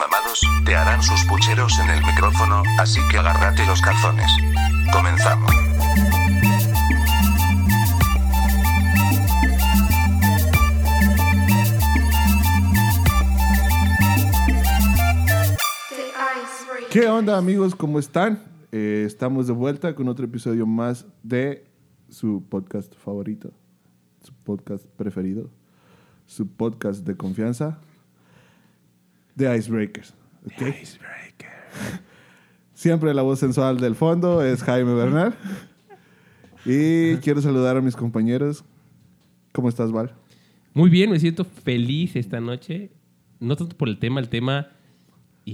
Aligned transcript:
mamados, 0.00 0.40
te 0.64 0.74
harán 0.74 1.02
sus 1.02 1.22
pucheros 1.26 1.78
en 1.78 1.90
el 1.90 2.02
micrófono, 2.02 2.62
así 2.78 3.00
que 3.10 3.18
agárrate 3.18 3.66
los 3.66 3.82
calzones. 3.82 4.30
Comenzamos. 4.92 5.52
¿Qué 16.90 17.06
onda 17.06 17.36
amigos? 17.36 17.74
¿Cómo 17.74 17.98
están? 17.98 18.42
Eh, 18.72 19.04
estamos 19.06 19.46
de 19.46 19.52
vuelta 19.52 19.94
con 19.94 20.08
otro 20.08 20.24
episodio 20.24 20.66
más 20.66 21.06
de 21.22 21.66
su 22.08 22.42
podcast 22.48 22.94
favorito, 22.96 23.52
su 24.24 24.32
podcast 24.32 24.86
preferido, 24.96 25.50
su 26.26 26.48
podcast 26.48 27.04
de 27.04 27.16
confianza, 27.16 27.78
de 29.40 29.56
Icebreakers. 29.56 30.14
¿ok? 30.46 30.62
Siempre 32.74 33.12
la 33.12 33.22
voz 33.22 33.38
sensual 33.38 33.78
del 33.78 33.94
fondo 33.94 34.42
es 34.42 34.62
Jaime 34.62 34.94
Bernal. 34.94 35.34
Y 36.64 37.16
quiero 37.16 37.40
saludar 37.42 37.76
a 37.76 37.80
mis 37.80 37.96
compañeros. 37.96 38.64
¿Cómo 39.52 39.68
estás, 39.68 39.92
Val? 39.92 40.14
Muy 40.72 40.88
bien, 40.88 41.10
me 41.10 41.18
siento 41.18 41.44
feliz 41.44 42.16
esta 42.16 42.40
noche. 42.40 42.90
No 43.38 43.56
tanto 43.56 43.76
por 43.76 43.88
el 43.88 43.98
tema, 43.98 44.20
el 44.20 44.28
tema... 44.28 44.68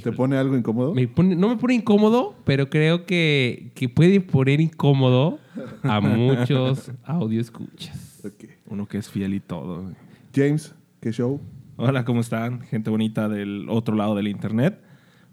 ¿Te 0.03 0.13
pone 0.13 0.37
algo 0.37 0.57
incómodo? 0.57 0.93
me 0.95 1.09
pone- 1.09 1.37
no 1.37 1.49
me 1.49 1.57
pone 1.57 1.75
incómodo, 1.75 2.35
pero 2.45 2.69
creo 2.69 3.07
que, 3.07 3.71
que 3.75 3.89
puede 3.89 4.21
poner 4.21 4.61
incómodo 4.61 5.39
a 5.83 6.01
muchos 6.03 6.91
audio 7.05 7.41
escuchas. 7.41 8.21
Ok. 8.23 8.51
Uno 8.67 8.87
que 8.87 8.99
es 8.99 9.09
fiel 9.09 9.33
y 9.33 9.41
todo. 9.41 9.91
James, 10.35 10.75
¿qué 11.01 11.13
show? 11.13 11.41
Hola, 11.77 12.05
¿cómo 12.05 12.21
están? 12.21 12.61
Gente 12.63 12.91
bonita 12.91 13.29
del 13.29 13.67
otro 13.69 13.95
lado 13.97 14.15
del 14.15 14.29
internet. 14.29 14.81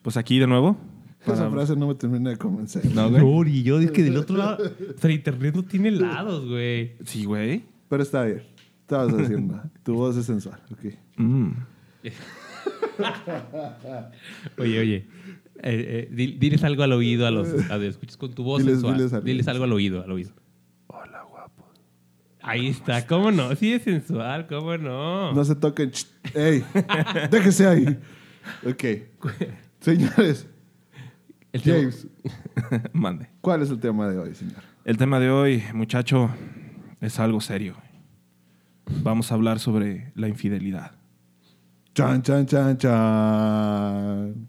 Pues 0.02 0.18
aquí 0.18 0.40
de 0.40 0.48
nuevo. 0.48 0.78
Esa 1.22 1.36
para- 1.38 1.52
frase 1.52 1.76
no 1.76 1.88
me 1.88 1.96
termina 1.96 2.30
de 2.32 2.38
convencer. 2.38 2.84
No, 2.94 3.10
güey. 3.10 3.22
No, 3.24 3.48
y 3.48 3.64
yo 3.64 3.80
es 3.80 3.92
que 3.92 4.04
del 4.04 4.18
otro 4.18 4.36
lado, 4.38 4.58
o 4.96 5.00
sea, 5.00 5.12
internet 5.12 5.56
no 5.56 5.64
tiene 5.64 5.92
lados, 5.92 6.48
güey. 6.48 6.94
Sí, 7.06 7.24
güey. 7.26 7.64
Pero 7.88 8.04
está 8.04 8.24
bien. 8.26 8.44
Estabas 8.82 9.14
haciendo. 9.14 9.62
Tu 9.84 9.94
voz 9.94 10.18
es 10.18 10.26
sensual. 10.26 10.60
Ok. 10.72 10.94
Mm. 11.18 11.52
Oye, 14.60 14.80
oye, 14.80 14.96
eh, 14.96 15.08
eh, 15.64 16.10
di- 16.12 16.34
diles 16.34 16.64
algo 16.64 16.84
al 16.84 16.92
oído 16.92 17.26
a 17.26 17.32
los 17.32 17.48
audio 17.72 17.88
escuchas 17.90 18.18
con 18.18 18.34
tu 18.34 18.44
voz 18.44 18.62
Diles- 18.62 18.74
sensual. 18.82 18.98
diles 18.98 19.24
Diles, 19.24 19.48
algo. 19.48 19.64
algo 19.64 19.64
al 19.64 19.74
oído, 19.74 20.04
al 20.04 20.12
oído. 20.12 20.32
Ahí 22.44 22.68
está, 22.68 23.08
¿cómo 23.08 23.32
no? 23.32 23.56
Sí 23.56 23.72
es 23.74 23.84
sensual, 23.84 24.48
¿cómo 24.48 24.78
no? 24.78 25.34
No 25.34 25.46
se 25.46 25.56
toquen. 25.56 25.92
¡Ey! 26.34 26.64
Déjese 27.32 27.66
ahí. 27.66 28.00
Ok. 28.68 28.84
Señores, 29.80 30.46
El 31.54 31.62
James, 31.62 32.08
Mande. 32.94 33.30
¿cuál 33.40 33.62
es 33.62 33.70
el 33.70 33.80
tema 33.80 34.10
de 34.10 34.18
hoy, 34.18 34.36
señor? 34.36 34.58
El 34.84 34.98
tema 34.98 35.22
de 35.22 35.30
hoy, 35.30 35.64
muchacho, 35.74 36.30
es 37.00 37.18
algo 37.20 37.40
serio. 37.40 37.76
Vamos 39.02 39.32
a 39.32 39.36
hablar 39.36 39.60
sobre 39.60 40.12
la 40.16 40.28
infidelidad. 40.28 40.92
Chan, 41.96 42.22
chan, 42.24 42.46
chan, 42.46 42.78
chan. 42.78 44.48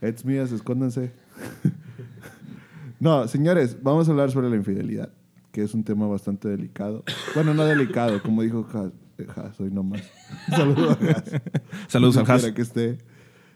It's 0.00 0.24
mías, 0.24 0.52
escóndanse. 0.52 1.10
no, 3.00 3.26
señores, 3.26 3.82
vamos 3.82 4.06
a 4.08 4.12
hablar 4.12 4.30
sobre 4.30 4.48
la 4.48 4.56
infidelidad, 4.56 5.10
que 5.52 5.62
es 5.62 5.74
un 5.74 5.84
tema 5.84 6.06
bastante 6.06 6.48
delicado. 6.48 7.04
Bueno, 7.34 7.54
no 7.54 7.64
delicado, 7.64 8.22
como 8.22 8.42
dijo 8.42 8.66
Has. 8.72 8.92
eh, 9.18 9.26
Has, 9.34 9.58
hoy 9.60 9.70
nomás. 9.70 10.02
Saludos 10.50 10.98
a 11.00 11.10
Has. 11.10 11.40
Saludos 11.88 12.16
quiera 12.24 12.54
que 12.54 12.62
esté. 12.62 12.98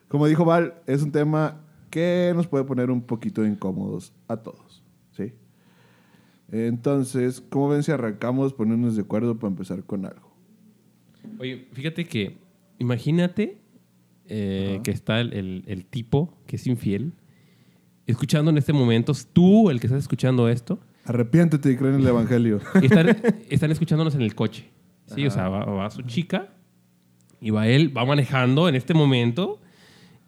Como 0.08 0.26
dijo 0.26 0.44
Val, 0.44 0.74
es 0.86 1.02
un 1.02 1.12
tema 1.12 1.60
que 1.90 2.32
nos 2.34 2.46
puede 2.46 2.64
poner 2.64 2.90
un 2.90 3.02
poquito 3.02 3.44
incómodos 3.44 4.12
a 4.28 4.36
todos. 4.38 4.82
¿sí? 5.12 5.32
Entonces, 6.50 7.40
¿cómo 7.40 7.68
ven 7.70 7.82
si 7.82 7.92
arrancamos 7.92 8.52
poniéndonos 8.52 8.96
de 8.96 9.02
acuerdo 9.02 9.38
para 9.38 9.50
empezar 9.50 9.84
con 9.84 10.04
algo? 10.04 10.32
Oye, 11.38 11.66
fíjate 11.72 12.04
que, 12.06 12.38
imagínate 12.78 13.58
eh, 14.26 14.80
que 14.84 14.90
está 14.90 15.20
el, 15.20 15.32
el- 15.32 15.64
el 15.66 15.84
tipo 15.86 16.34
que 16.46 16.56
es 16.56 16.66
infiel, 16.66 17.12
escuchando 18.06 18.50
en 18.50 18.58
este 18.58 18.72
momento, 18.72 19.12
tú, 19.32 19.70
el 19.70 19.80
que 19.80 19.86
estás 19.86 20.00
escuchando 20.02 20.48
esto, 20.48 20.80
Arrepiéntete 21.04 21.70
y 21.72 21.76
cree 21.76 21.94
en 21.94 22.00
el 22.00 22.06
Evangelio. 22.06 22.60
y 22.82 22.86
están, 22.86 23.08
están 23.50 23.70
escuchándonos 23.70 24.14
en 24.14 24.22
el 24.22 24.34
coche. 24.34 24.70
Sí, 25.06 25.26
o 25.26 25.30
sea, 25.30 25.48
va, 25.48 25.64
va 25.64 25.90
su 25.90 26.02
chica 26.02 26.48
y 27.40 27.50
va 27.50 27.66
él, 27.66 27.94
va 27.96 28.04
manejando 28.04 28.68
en 28.68 28.76
este 28.76 28.94
momento 28.94 29.60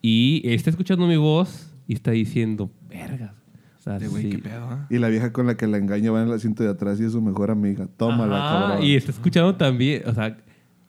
y 0.03 0.43
está 0.45 0.69
escuchando 0.71 1.07
mi 1.07 1.17
voz 1.17 1.73
y 1.87 1.95
está 1.95 2.11
diciendo, 2.11 2.71
vergas. 2.89 3.33
O 3.79 3.83
sea, 3.85 3.97
Este 3.97 4.09
güey, 4.09 4.23
sí. 4.25 4.31
qué 4.31 4.39
pedo, 4.39 4.65
ah? 4.65 4.87
Y 4.91 4.99
la 4.99 5.09
vieja 5.09 5.33
con 5.33 5.47
la 5.47 5.57
que 5.57 5.67
la 5.67 5.77
engaña 5.79 6.11
va 6.11 6.23
en 6.23 6.29
el 6.29 6.35
asiento 6.35 6.63
de 6.63 6.71
atrás 6.71 7.01
y 7.01 7.05
es 7.05 7.13
su 7.13 7.23
mejor 7.23 7.51
amiga. 7.51 7.87
Tómala, 7.97 8.37
Ajá, 8.37 8.69
cabrón. 8.69 8.87
Y 8.87 8.95
está 8.97 9.13
escuchando 9.13 9.55
también, 9.57 10.03
o 10.07 10.13
sea, 10.13 10.37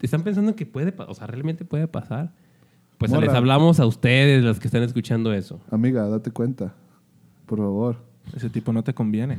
están 0.02 0.24
pensando 0.24 0.56
que 0.56 0.66
puede, 0.66 0.94
o 0.98 1.14
sea, 1.14 1.28
realmente 1.28 1.64
puede 1.66 1.88
pasar. 1.88 2.34
Pues 2.98 3.12
les 3.12 3.30
hablamos 3.30 3.80
a 3.80 3.86
ustedes, 3.86 4.44
los 4.44 4.60
que 4.60 4.68
están 4.68 4.84
escuchando 4.84 5.34
eso. 5.34 5.60
Amiga, 5.70 6.08
date 6.08 6.32
cuenta. 6.32 6.74
Por 7.46 7.60
favor. 7.60 7.98
Ese 8.36 8.50
tipo 8.50 8.72
no 8.74 8.84
te 8.84 8.94
conviene. 8.94 9.38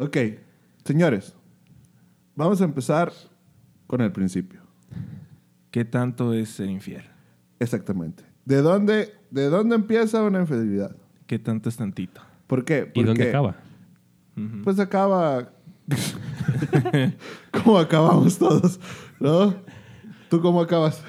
Ok, 0.00 0.16
señores. 0.82 1.34
Vamos 2.34 2.62
a 2.62 2.64
empezar 2.64 3.12
con 3.86 4.00
el 4.00 4.10
principio. 4.10 4.62
¿Qué 5.70 5.84
tanto 5.84 6.32
es 6.32 6.48
ser 6.48 6.70
infiel? 6.70 7.02
Exactamente. 7.58 8.24
¿De 8.46 8.62
dónde, 8.62 9.12
¿De 9.30 9.50
dónde 9.50 9.74
empieza 9.74 10.22
una 10.22 10.40
infidelidad? 10.40 10.96
¿Qué 11.26 11.38
tanto 11.38 11.68
es 11.68 11.76
tantito? 11.76 12.22
¿Por 12.46 12.64
qué? 12.64 12.90
¿Y 12.94 13.02
dónde 13.02 13.24
Porque, 13.24 13.28
acaba? 13.28 13.56
Pues 14.64 14.78
acaba... 14.78 15.52
¿Cómo 17.62 17.78
acabamos 17.78 18.38
todos? 18.38 18.80
¿No? 19.18 19.54
¿Tú 20.30 20.40
cómo 20.40 20.62
acabas? 20.62 21.04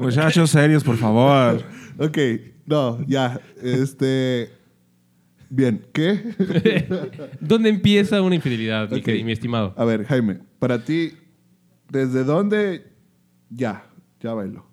Muchachos 0.00 0.50
serios, 0.50 0.82
por 0.82 0.96
favor. 0.96 1.62
Ok, 2.00 2.18
no, 2.66 3.00
ya. 3.06 3.40
Este... 3.62 4.59
Bien, 5.52 5.84
¿qué? 5.92 6.22
¿Dónde 7.40 7.68
empieza 7.70 8.22
una 8.22 8.36
infidelidad, 8.36 8.88
mi 8.90 8.98
Ok. 9.00 9.04
querido- 9.04 9.24
mi 9.26 9.32
estimado? 9.32 9.74
A 9.76 9.84
ver, 9.84 10.04
Jaime, 10.06 10.38
para 10.60 10.84
ti, 10.84 11.12
¿desde 11.90 12.22
dónde 12.24 12.92
ya? 13.50 13.84
Ya 14.20 14.32
bailo. 14.32 14.64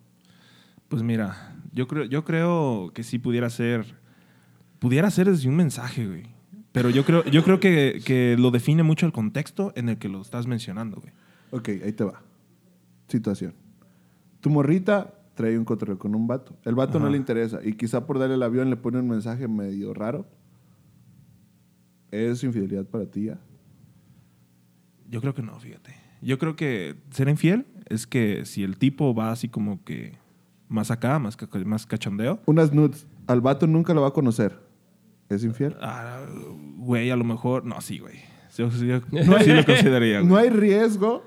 Pues 0.87 1.01
mira, 1.01 1.55
yo 1.73 1.87
creo, 1.87 2.05
yo 2.05 2.23
creo 2.23 2.91
que 2.93 3.03
sí 3.03 3.17
pudiera 3.19 3.49
ser. 3.49 3.85
Pudiera 4.79 5.09
ser 5.09 5.29
desde 5.29 5.49
un 5.49 5.55
mensaje, 5.55 6.05
güey. 6.05 6.23
Pero 6.71 6.91
yo 6.91 7.03
creo, 7.03 7.23
yo 7.25 7.43
creo 7.43 7.59
que, 7.59 7.99
que 8.05 8.35
lo 8.37 8.51
define 8.51 8.83
mucho 8.83 9.07
el 9.07 9.11
contexto 9.11 9.73
en 9.75 9.89
el 9.89 9.97
que 9.97 10.09
lo 10.09 10.21
estás 10.21 10.45
mencionando, 10.45 10.97
güey. 11.01 11.11
Ok, 11.49 11.69
ahí 11.83 11.91
te 11.91 12.03
va. 12.03 12.21
Situación. 13.07 13.55
Tu 14.41 14.51
morrita 14.51 15.15
trae 15.33 15.57
un 15.57 15.65
cotorreo 15.65 15.97
con 15.97 16.13
un 16.13 16.27
vato. 16.27 16.55
El 16.65 16.75
vato 16.75 16.99
no 16.99 17.05
Ajá. 17.05 17.11
le 17.13 17.17
interesa 17.17 17.59
y 17.63 17.73
quizá 17.73 18.05
por 18.05 18.19
darle 18.19 18.35
el 18.35 18.43
avión 18.43 18.69
le 18.69 18.75
pone 18.77 18.99
un 18.99 19.07
mensaje 19.07 19.47
medio 19.47 19.93
raro. 19.95 20.27
¿Es 22.11 22.43
infidelidad 22.43 22.85
para 22.85 23.05
ti 23.05 23.25
ya? 23.25 23.37
Yo 25.09 25.21
creo 25.21 25.33
que 25.33 25.41
no, 25.41 25.59
fíjate. 25.59 25.95
Yo 26.21 26.37
creo 26.37 26.55
que 26.55 26.95
ser 27.11 27.29
infiel 27.29 27.65
es 27.87 28.07
que 28.07 28.45
si 28.45 28.63
el 28.63 28.77
tipo 28.77 29.13
va 29.13 29.31
así 29.31 29.47
como 29.49 29.83
que 29.83 30.13
más 30.67 30.91
acá, 30.91 31.19
más, 31.19 31.37
ca- 31.37 31.47
más 31.65 31.85
cachondeo, 31.85 32.39
Unas 32.45 32.73
nudes. 32.73 33.07
Al 33.27 33.41
vato 33.41 33.67
nunca 33.67 33.93
lo 33.93 34.01
va 34.01 34.09
a 34.09 34.13
conocer. 34.13 34.59
¿Es 35.29 35.43
infiel? 35.43 35.75
ah, 35.81 36.25
güey, 36.77 37.11
a 37.11 37.15
lo 37.17 37.23
mejor. 37.25 37.65
No, 37.65 37.79
sí, 37.81 37.99
güey. 37.99 38.15
Yo, 38.57 38.71
sí, 38.71 38.87
yo- 38.87 39.01
sí 39.43 39.51
lo 39.53 39.65
consideraría, 39.65 40.19
güey. 40.21 40.29
No 40.29 40.37
hay 40.37 40.49
riesgo 40.49 41.23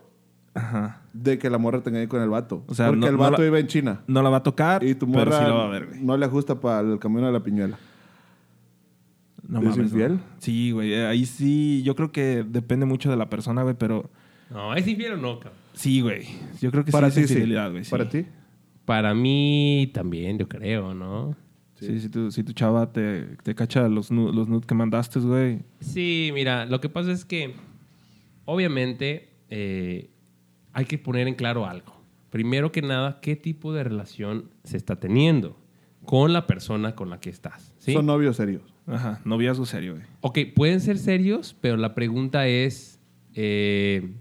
Ajá. 0.55 1.03
de 1.13 1.39
que 1.39 1.49
la 1.51 1.59
morra 1.59 1.83
te 1.83 1.91
engañe 1.91 2.09
con 2.09 2.21
el 2.23 2.29
vato. 2.31 2.65
O 2.67 2.75
sea, 2.75 2.87
porque 2.87 3.01
no- 3.01 3.07
el 3.07 3.13
no 3.13 3.19
vato 3.19 3.39
la- 3.39 3.45
vive 3.45 3.61
en 3.61 3.67
China. 3.67 4.01
No 4.07 4.23
la 4.23 4.31
va 4.31 4.39
a 4.39 4.43
tocar, 4.43 4.83
Y 4.83 4.95
tu 4.95 5.07
pero 5.07 5.27
morra 5.27 5.39
sí 5.39 5.45
lo 5.49 5.57
va 5.57 5.67
a 5.67 5.69
ver, 5.69 5.87
güey. 5.87 6.03
no 6.03 6.17
le 6.17 6.27
ajusta 6.27 6.59
para 6.61 6.81
el 6.81 6.99
camino 6.99 7.27
de 7.27 7.33
la 7.33 7.41
piñuela. 7.43 7.79
No 9.51 9.59
¿Es 9.59 9.65
mames, 9.77 9.93
no. 9.93 9.99
infiel? 10.01 10.21
Sí, 10.39 10.71
güey. 10.71 10.93
eh, 10.95 11.07
Ahí 11.07 11.27
sí, 11.27 11.83
yo 11.83 11.95
creo 11.97 12.13
que 12.13 12.45
depende 12.49 12.87
mucho 12.87 13.11
de 13.11 13.17
la 13.17 13.29
persona, 13.29 13.63
güey, 13.63 13.75
pero 13.79 14.09
No, 14.51 14.75
¿es 14.75 14.87
infiel 14.87 15.13
o 15.13 15.17
no, 15.17 15.41
cabrón? 15.41 15.59
sí, 15.75 16.01
güey. 16.01 16.25
Yo 16.61 16.71
creo 16.71 16.85
que 16.85 16.93
para 16.93 17.11
sí 17.11 17.17
ti, 17.17 17.21
es 17.23 17.29
sí. 17.29 17.35
infidelidad, 17.35 17.71
güey. 17.73 17.85
sí. 17.85 17.91
Para 17.91 18.09
ti. 18.09 18.27
Para 18.85 19.15
mí 19.15 19.91
también, 19.93 20.39
yo 20.39 20.49
creo, 20.49 20.95
¿no? 20.95 21.37
Sí, 21.75 21.99
si 21.99 22.09
tu, 22.11 22.31
si 22.31 22.45
tu 22.45 22.53
chava 22.53 22.93
te, 22.93 23.23
te 23.43 23.55
cacha 23.55 23.89
los, 23.89 24.11
nu- 24.11 24.33
los 24.33 24.49
nudes 24.49 24.67
que 24.67 24.75
mandaste, 24.75 25.19
güey. 25.21 25.61
Sí, 25.81 26.31
mira, 26.35 26.67
lo 26.67 26.81
que 26.81 26.89
pasa 26.91 27.11
es 27.11 27.25
que 27.25 27.55
obviamente 28.45 29.31
eh, 29.49 30.11
hay 30.73 30.85
que 30.85 30.99
poner 30.99 31.27
en 31.29 31.35
claro 31.35 31.67
algo. 31.67 31.95
Primero 32.31 32.71
que 32.71 32.83
nada, 32.83 33.19
¿qué 33.21 33.35
tipo 33.37 33.73
de 33.73 33.83
relación 33.85 34.51
se 34.65 34.77
está 34.77 34.97
teniendo 34.97 35.57
con 36.05 36.33
la 36.33 36.47
persona 36.47 36.95
con 36.95 37.11
la 37.11 37.19
que 37.21 37.31
estás? 37.31 37.75
¿sí? 37.79 37.93
Son 37.93 38.07
novios 38.07 38.37
serios. 38.37 38.70
Ajá, 38.87 39.21
noviazgo 39.25 39.67
serio, 39.67 39.95
güey. 39.95 40.05
Ok, 40.21 40.39
pueden 40.55 40.81
ser 40.81 40.99
serios, 40.99 41.57
pero 41.61 41.77
la 41.77 41.95
pregunta 41.95 42.47
es, 42.49 42.99
eh, 43.35 44.13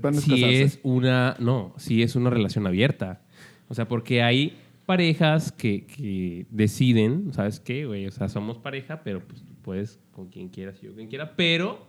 plan 0.00 0.14
es 0.14 0.22
si 0.22 0.30
casarse. 0.30 0.62
es 0.62 0.80
una, 0.82 1.36
no, 1.38 1.74
si 1.78 2.02
es 2.02 2.16
una 2.16 2.30
relación 2.30 2.66
abierta. 2.66 3.22
O 3.68 3.74
sea, 3.74 3.88
porque 3.88 4.22
hay 4.22 4.56
parejas 4.86 5.52
que, 5.52 5.84
que 5.86 6.46
deciden, 6.50 7.32
¿sabes 7.32 7.60
qué, 7.60 7.86
güey? 7.86 8.06
O 8.06 8.10
sea, 8.10 8.28
somos 8.28 8.58
pareja, 8.58 9.02
pero 9.02 9.20
pues 9.26 9.42
tú 9.42 9.52
puedes 9.62 9.98
con 10.12 10.28
quien 10.28 10.48
quieras 10.48 10.78
y 10.82 10.86
yo 10.86 10.88
con 10.90 10.96
quien 10.96 11.08
quiera, 11.08 11.36
pero 11.36 11.86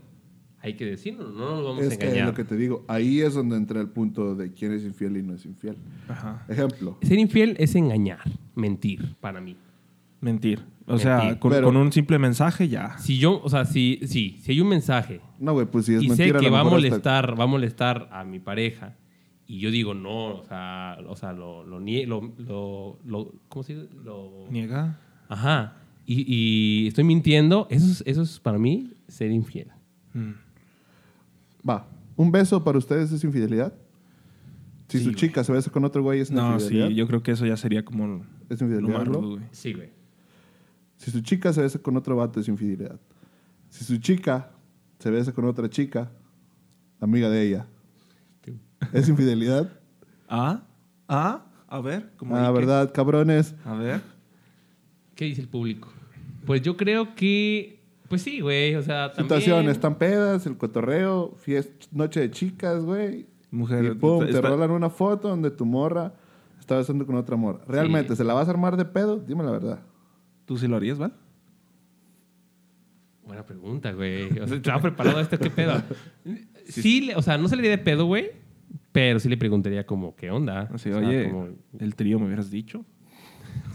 hay 0.62 0.74
que 0.75 0.85
decirlo, 0.85 1.30
no 1.31 1.56
nos 1.56 1.63
vamos 1.63 1.83
Es 1.83 1.94
a 1.94 1.97
que 1.97 2.06
engañar. 2.07 2.27
lo 2.27 2.33
que 2.33 2.44
te 2.44 2.57
digo, 2.57 2.83
ahí 2.89 3.21
es 3.21 3.33
donde 3.33 3.56
entra 3.56 3.80
el 3.80 3.88
punto 3.89 4.35
de 4.35 4.51
quién 4.51 4.74
es 4.74 4.83
infiel 4.83 5.15
y 5.15 5.24
no 5.24 5.33
es 5.33 5.45
infiel. 5.45 5.77
Ajá. 6.09 6.45
Ejemplo, 6.50 6.97
Ser 7.01 7.18
infiel 7.18 7.56
es 7.59 7.75
engañar, 7.75 8.24
mentir, 8.56 9.15
para 9.21 9.39
mí. 9.39 9.56
Mentir. 10.19 10.59
O 10.89 10.97
sea, 10.97 11.39
con, 11.39 11.51
Pero- 11.51 11.68
con 11.68 11.77
un 11.77 11.91
simple 11.91 12.18
mensaje 12.19 12.68
ya. 12.68 12.97
Si 12.97 13.18
yo, 13.19 13.41
o 13.44 13.50
sea, 13.50 13.65
si, 13.65 14.00
si, 14.06 14.38
si 14.41 14.51
hay 14.51 14.62
un 14.62 14.68
mensaje 14.69 15.21
no, 15.39 15.53
güey, 15.53 15.65
pues 15.68 15.86
si 15.86 15.94
es 15.95 16.01
y 16.03 16.09
sé 16.09 16.09
mentira, 16.09 16.39
que 16.39 16.45
lo 16.47 16.51
va 16.51 16.59
a 16.59 16.62
hasta- 16.63 16.75
molestar, 16.75 17.39
va 17.39 17.44
a 17.44 17.47
molestar 17.47 18.09
a 18.12 18.24
mi 18.24 18.39
pareja 18.39 18.95
y 19.47 19.59
yo 19.59 19.71
digo 19.71 19.94
no, 19.94 20.36
o 20.36 20.44
sea, 20.44 20.97
o 21.07 21.15
sea 21.15 21.31
lo, 21.33 21.63
lo, 21.63 21.80
lo, 21.80 22.33
lo, 22.38 23.00
lo- 23.06 23.33
¿cómo 23.47 23.63
se 23.63 23.75
dice? 23.75 23.88
Lo, 24.03 24.47
Niega. 24.50 25.00
ajá. 25.27 25.75
Y, 26.06 26.25
y 26.27 26.88
estoy 26.88 27.03
mintiendo, 27.03 27.68
eso 27.69 27.85
es, 27.85 28.03
eso 28.07 28.24
es 28.24 28.39
para 28.39 28.57
mí 28.57 28.92
ser 29.07 29.31
infiel. 29.31 29.68
Mm. 30.15 30.31
Va, 31.69 31.88
¿un 32.15 32.31
beso 32.31 32.63
para 32.63 32.77
ustedes 32.80 33.12
es 33.12 33.24
infidelidad? 33.24 33.74
Si 34.88 34.97
Sí, 34.97 35.03
su 35.03 35.09
güey. 35.12 35.15
chica 35.18 35.44
se 35.44 35.51
besa 35.51 35.69
con 35.71 35.85
otro 35.85 36.01
güey, 36.01 36.19
¿es 36.19 36.31
No, 36.31 36.53
infidelidad? 36.53 36.88
sí, 36.88 36.95
yo 36.95 37.06
creo 37.07 37.21
que 37.21 37.31
eso 37.31 37.45
ya 37.45 37.56
sería 37.57 37.85
como 37.85 38.25
¿Es 38.50 38.59
lo 38.59 38.68
infidelidad, 38.68 38.97
más 39.00 39.07
bro? 39.07 39.21
rudo, 39.21 39.30
güey. 39.38 39.44
Sí, 39.51 39.74
güey. 39.74 39.89
Si 40.99 41.11
su 41.11 41.21
chica 41.21 41.53
se 41.53 41.61
besa 41.61 41.79
con 41.79 41.95
otro 41.95 42.15
vato, 42.17 42.39
es 42.41 42.47
infidelidad. 42.49 42.99
Si 43.69 43.85
su 43.85 43.97
chica 43.97 44.51
se 44.99 45.09
besa 45.09 45.31
con 45.31 45.45
otra 45.45 45.69
chica, 45.69 46.11
amiga 46.99 47.29
de 47.29 47.41
ella, 47.47 47.65
¿es 48.93 49.09
infidelidad? 49.09 49.71
Ah, 50.31 50.61
ah, 51.07 51.45
a 51.67 51.81
ver. 51.81 52.11
¿cómo 52.15 52.35
ah, 52.35 52.41
ahí 52.41 52.53
qué? 52.53 52.59
¿verdad, 52.59 52.93
cabrones? 52.93 53.55
A 53.65 53.73
ver. 53.73 53.99
¿Qué 55.15 55.25
dice 55.25 55.41
el 55.41 55.47
público? 55.47 55.87
Pues 56.45 56.61
yo 56.61 56.77
creo 56.77 57.15
que, 57.15 57.81
pues 58.07 58.21
sí, 58.21 58.39
güey, 58.39 58.75
o 58.75 58.83
sea, 58.83 59.11
también... 59.11 59.25
Situación, 59.39 59.69
están 59.69 59.95
pedas, 59.97 60.45
el 60.45 60.55
cotorreo, 60.55 61.33
fiesta, 61.37 61.87
noche 61.91 62.19
de 62.19 62.29
chicas, 62.29 62.83
güey. 62.83 63.25
Mujer, 63.49 63.85
Y 63.85 63.95
pum, 63.95 64.23
te 64.27 64.39
rolan 64.39 64.69
una 64.69 64.91
foto 64.91 65.29
donde 65.29 65.49
tu 65.49 65.65
morra 65.65 66.13
está 66.59 66.77
besando 66.77 67.07
con 67.07 67.15
otra 67.15 67.35
morra. 67.35 67.61
¿Realmente 67.67 68.09
Sí. 68.09 68.17
se 68.17 68.23
la 68.23 68.35
vas 68.35 68.47
a 68.47 68.51
armar 68.51 68.77
de 68.77 68.85
pedo? 68.85 69.17
Dime 69.17 69.43
la 69.43 69.49
verdad. 69.49 69.79
¿Tú 70.49 70.57
sí 70.57 70.67
lo 70.67 70.77
harías, 70.77 70.97
Val? 70.97 71.13
Buena 73.23 73.45
pregunta, 73.45 73.91
güey. 73.91 74.39
O 74.39 74.47
sea, 74.47 74.57
estaba 74.57 74.81
preparado 74.81 75.19
esto, 75.19 75.37
¿qué 75.37 75.51
pedo? 75.51 75.79
Sí, 76.65 77.01
le- 77.01 77.15
o 77.15 77.21
sea, 77.21 77.37
no 77.37 77.47
se 77.47 77.55
le 77.55 77.61
diría 77.61 77.77
de 77.77 77.83
pedo, 77.83 78.05
güey, 78.05 78.31
pero 78.91 79.19
sí 79.19 79.29
le 79.29 79.37
preguntaría 79.37 79.85
como, 79.85 80.15
¿qué 80.15 80.31
onda? 80.31 80.69
Así, 80.73 80.89
O 80.89 80.99
sea, 80.99 81.07
oye, 81.07 81.29
como- 81.29 81.49
el 81.79 81.93
trío 81.95 82.17
me 82.19 82.25
hubieras 82.25 82.49
dicho. 82.49 82.83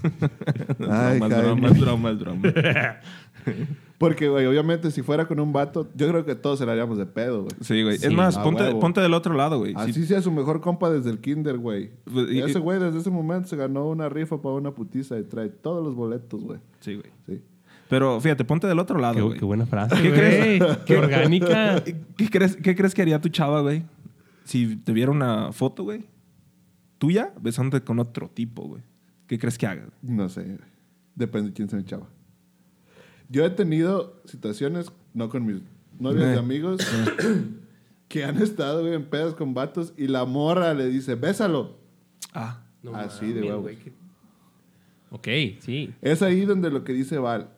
Ay, 0.81 1.21
Jaime. 1.21 1.29
bromas, 1.29 1.79
bromas, 1.79 2.19
bromas. 2.19 2.53
Porque, 3.99 4.29
güey, 4.29 4.45
obviamente 4.47 4.91
si 4.91 5.03
fuera 5.03 5.27
con 5.27 5.39
un 5.41 5.53
vato, 5.53 5.89
yo 5.95 6.09
creo 6.09 6.25
que 6.25 6.35
todos 6.35 6.59
se 6.59 6.67
la 6.67 6.73
haríamos 6.73 6.99
de 6.99 7.07
pedo, 7.07 7.43
güey. 7.45 7.55
Sí, 7.61 7.83
güey. 7.83 7.97
Sí, 7.99 8.07
es 8.07 8.13
más, 8.13 8.37
a 8.37 8.43
ponte, 8.43 8.63
huevo. 8.65 8.81
ponte 8.81 9.01
del 9.01 9.15
otro 9.15 9.35
lado, 9.35 9.59
güey. 9.61 9.73
Así 9.77 9.93
Sí, 9.93 10.07
sea 10.07 10.21
su 10.21 10.33
mejor 10.33 10.61
compa 10.61 10.91
desde 10.91 11.11
el 11.11 11.21
kinder, 11.21 11.59
güey. 11.59 11.91
Pues, 12.13 12.31
y- 12.31 12.41
Ese 12.41 12.59
güey 12.59 12.79
desde 12.81 12.99
ese 12.99 13.11
momento 13.11 13.49
se 13.49 13.57
ganó 13.57 13.87
una 13.89 14.09
rifa 14.09 14.43
para 14.43 14.57
una 14.57 14.73
putiza 14.73 15.17
y 15.19 15.23
trae 15.23 15.49
todos 15.49 15.85
los 15.85 15.95
boletos, 15.95 16.43
güey. 16.43 16.59
sí, 16.81 16.95
güey. 16.97 17.11
Sí. 17.27 17.41
Pero 17.89 18.19
fíjate, 18.21 18.45
ponte 18.45 18.67
del 18.67 18.79
otro 18.79 18.99
lado, 18.99 19.15
Qué, 19.15 19.21
güey. 19.23 19.39
qué 19.39 19.45
buena 19.45 19.67
frase, 19.67 20.01
¿Qué 20.03 20.11
crees? 20.13 20.63
Qué 20.87 20.97
orgánica. 20.99 21.83
¿Qué 22.17 22.29
crees, 22.31 22.57
¿Qué 22.57 22.75
crees 22.75 22.95
que 22.95 23.03
haría 23.03 23.21
tu 23.21 23.29
chava, 23.29 23.61
güey? 23.61 23.85
Si 24.45 24.77
te 24.77 24.93
viera 24.93 25.13
una 25.13 25.53
foto, 25.53 25.85
güey, 25.85 26.05
tuya 26.99 27.33
besándote 27.41 27.85
con 27.85 27.99
otro 28.01 28.29
tipo, 28.29 28.63
güey. 28.67 28.83
¿Qué 29.27 29.39
crees 29.39 29.57
que 29.57 29.67
haga? 29.67 29.87
No 30.03 30.29
sé, 30.29 30.43
güey. 30.43 30.59
Depende 31.15 31.51
de 31.51 31.55
quién 31.55 31.69
se 31.69 31.77
me 31.77 31.85
chava. 31.85 32.07
Yo 33.29 33.45
he 33.45 33.51
tenido 33.51 34.21
situaciones, 34.27 34.93
no 35.15 35.29
con 35.29 35.47
mis 35.47 35.63
novios 35.99 36.25
de 36.27 36.35
Eh. 36.35 36.39
amigos, 36.39 36.81
que 38.09 38.25
han 38.25 38.41
estado, 38.43 38.83
güey, 38.83 38.95
en 38.95 39.05
pedas 39.05 39.35
con 39.35 39.55
vatos 39.55 39.93
y 39.97 40.07
la 40.09 40.25
morra 40.25 40.75
le 40.75 40.87
dice, 40.89 41.15
bésalo. 41.15 41.77
Ah, 42.33 42.61
No 42.83 42.95
Así 42.95 43.33
de 43.33 43.43
huevos. 43.43 43.63
güey, 43.63 43.77
qué- 43.77 43.93
Ok, 45.11 45.61
sí. 45.61 45.95
Es 46.03 46.21
ahí 46.23 46.45
donde 46.45 46.71
lo 46.71 46.85
que 46.85 46.93
dice 46.93 47.19
Val. 47.19 47.49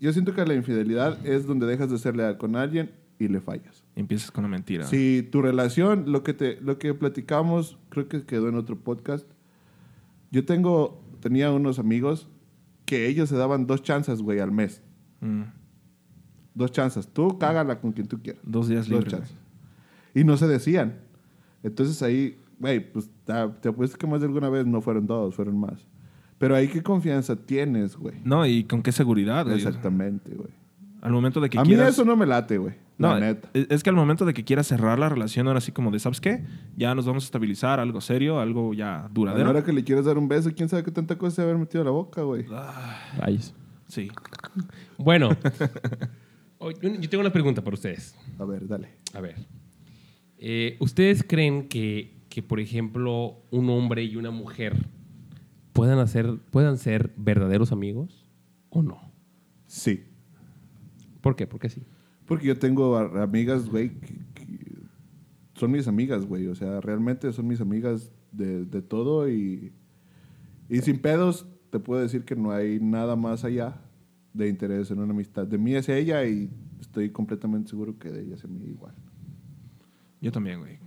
Yo 0.00 0.12
siento 0.12 0.34
que 0.34 0.44
la 0.44 0.54
infidelidad 0.54 1.24
es 1.24 1.46
donde 1.46 1.66
dejas 1.66 1.88
de 1.90 1.98
ser 1.98 2.16
leal 2.16 2.36
con 2.38 2.56
alguien 2.56 2.90
y 3.18 3.28
le 3.28 3.40
fallas. 3.40 3.84
empiezas 3.94 4.30
con 4.32 4.42
la 4.42 4.48
mentira. 4.48 4.86
Si 4.86 5.22
tu 5.30 5.42
relación, 5.42 6.10
lo 6.10 6.24
que, 6.24 6.32
te, 6.34 6.58
lo 6.62 6.78
que 6.78 6.94
platicamos, 6.94 7.78
creo 7.90 8.08
que 8.08 8.24
quedó 8.24 8.48
en 8.48 8.56
otro 8.56 8.76
podcast. 8.76 9.26
Yo 10.32 10.44
tengo, 10.44 11.00
tenía 11.20 11.52
unos 11.52 11.78
amigos 11.78 12.26
que 12.86 13.06
ellos 13.06 13.28
se 13.28 13.36
daban 13.36 13.66
dos 13.68 13.82
chances, 13.82 14.22
güey, 14.22 14.40
al 14.40 14.50
mes. 14.50 14.82
Mm. 15.22 15.42
Dos 16.54 16.70
chances. 16.72 17.08
Tú 17.08 17.38
cágala 17.38 17.80
con 17.80 17.92
quien 17.92 18.06
tú 18.06 18.20
quieras. 18.20 18.42
Dos 18.44 18.68
días 18.68 18.86
Dos 18.86 18.90
libres. 18.98 19.12
chances. 19.12 19.36
Y 20.14 20.24
no 20.24 20.36
se 20.36 20.46
decían. 20.46 20.96
Entonces 21.62 22.02
ahí, 22.02 22.36
güey, 22.58 22.92
pues 22.92 23.08
te 23.24 23.68
apuesto 23.68 23.96
que 23.96 24.06
más 24.06 24.20
de 24.20 24.26
alguna 24.26 24.50
vez 24.50 24.66
no 24.66 24.82
fueron 24.82 25.06
dos, 25.06 25.34
fueron 25.34 25.58
más. 25.58 25.86
Pero 26.38 26.54
ahí 26.56 26.68
qué 26.68 26.82
confianza 26.82 27.36
tienes, 27.36 27.96
güey. 27.96 28.16
No, 28.24 28.44
y 28.44 28.64
con 28.64 28.82
qué 28.82 28.92
seguridad, 28.92 29.44
güey. 29.44 29.56
Exactamente, 29.56 30.34
güey. 30.34 30.50
Al 31.00 31.12
momento 31.12 31.40
de 31.40 31.48
que 31.48 31.58
A 31.58 31.62
mí 31.62 31.68
quieras... 31.68 31.90
eso 31.94 32.04
no 32.04 32.16
me 32.16 32.26
late, 32.26 32.58
güey. 32.58 32.74
La 32.98 33.14
No, 33.14 33.20
neta. 33.20 33.48
es 33.54 33.66
es 33.70 33.82
que 33.82 33.90
al 33.90 33.96
momento 33.96 34.24
de 34.24 34.34
que 34.34 34.44
quieras 34.44 34.66
cerrar 34.66 34.98
la 34.98 35.08
relación, 35.08 35.46
ahora 35.48 35.60
sí 35.60 35.72
como 35.72 35.90
de, 35.90 35.98
¿sabes 35.98 36.20
qué? 36.20 36.44
Ya 36.76 36.94
nos 36.94 37.06
vamos 37.06 37.24
a 37.24 37.26
estabilizar, 37.26 37.80
algo 37.80 38.00
serio, 38.00 38.38
algo 38.40 38.74
ya 38.74 39.02
la 39.04 39.08
duradero. 39.12 39.50
hora 39.50 39.64
que 39.64 39.72
le 39.72 39.82
quieres 39.84 40.04
dar 40.04 40.18
un 40.18 40.28
beso, 40.28 40.50
quién 40.54 40.68
sabe 40.68 40.84
qué 40.84 40.90
tanta 40.90 41.16
cosa 41.16 41.36
se 41.36 41.42
haber 41.42 41.58
metido 41.58 41.82
a 41.82 41.84
la 41.84 41.90
boca, 41.90 42.22
güey. 42.22 42.44
Rayos. 43.18 43.54
Sí. 43.88 44.10
Bueno, 44.98 45.30
yo 46.60 47.08
tengo 47.08 47.20
una 47.20 47.32
pregunta 47.32 47.62
para 47.62 47.74
ustedes. 47.74 48.14
A 48.38 48.44
ver, 48.44 48.66
dale. 48.66 48.88
A 49.14 49.20
ver. 49.20 49.36
Eh, 50.38 50.76
¿Ustedes 50.80 51.24
creen 51.26 51.68
que, 51.68 52.24
que, 52.28 52.42
por 52.42 52.60
ejemplo, 52.60 53.42
un 53.50 53.70
hombre 53.70 54.04
y 54.04 54.16
una 54.16 54.30
mujer 54.30 54.88
puedan, 55.72 55.98
hacer, 55.98 56.38
puedan 56.50 56.78
ser 56.78 57.12
verdaderos 57.16 57.72
amigos 57.72 58.28
o 58.70 58.82
no? 58.82 59.12
Sí. 59.66 60.04
¿Por 61.20 61.36
qué? 61.36 61.46
Porque 61.46 61.68
sí. 61.68 61.82
Porque 62.26 62.46
yo 62.46 62.58
tengo 62.58 62.96
amigas, 62.96 63.68
güey, 63.68 63.90
que, 64.00 64.14
que 64.34 64.82
son 65.54 65.70
mis 65.70 65.86
amigas, 65.86 66.24
güey. 66.24 66.46
O 66.46 66.54
sea, 66.54 66.80
realmente 66.80 67.32
son 67.32 67.46
mis 67.46 67.60
amigas 67.60 68.12
de, 68.32 68.64
de 68.64 68.82
todo 68.82 69.28
y, 69.28 69.72
y 70.68 70.80
sin 70.80 70.98
pedos 70.98 71.46
te 71.70 71.78
puedo 71.78 72.02
decir 72.02 72.24
que 72.24 72.36
no 72.36 72.50
hay 72.50 72.80
nada 72.80 73.16
más 73.16 73.44
allá 73.44 73.80
de 74.34 74.48
interés 74.48 74.90
en 74.90 74.98
una 74.98 75.12
amistad. 75.12 75.46
De 75.46 75.58
mí 75.58 75.74
hacia 75.76 75.96
ella 75.96 76.24
y 76.24 76.50
estoy 76.80 77.10
completamente 77.10 77.70
seguro 77.70 77.98
que 77.98 78.10
de 78.10 78.22
ella 78.22 78.34
hacia 78.34 78.48
mí 78.48 78.64
igual. 78.66 78.94
Yo 80.20 80.32
también, 80.32 80.60
güey. 80.60 80.78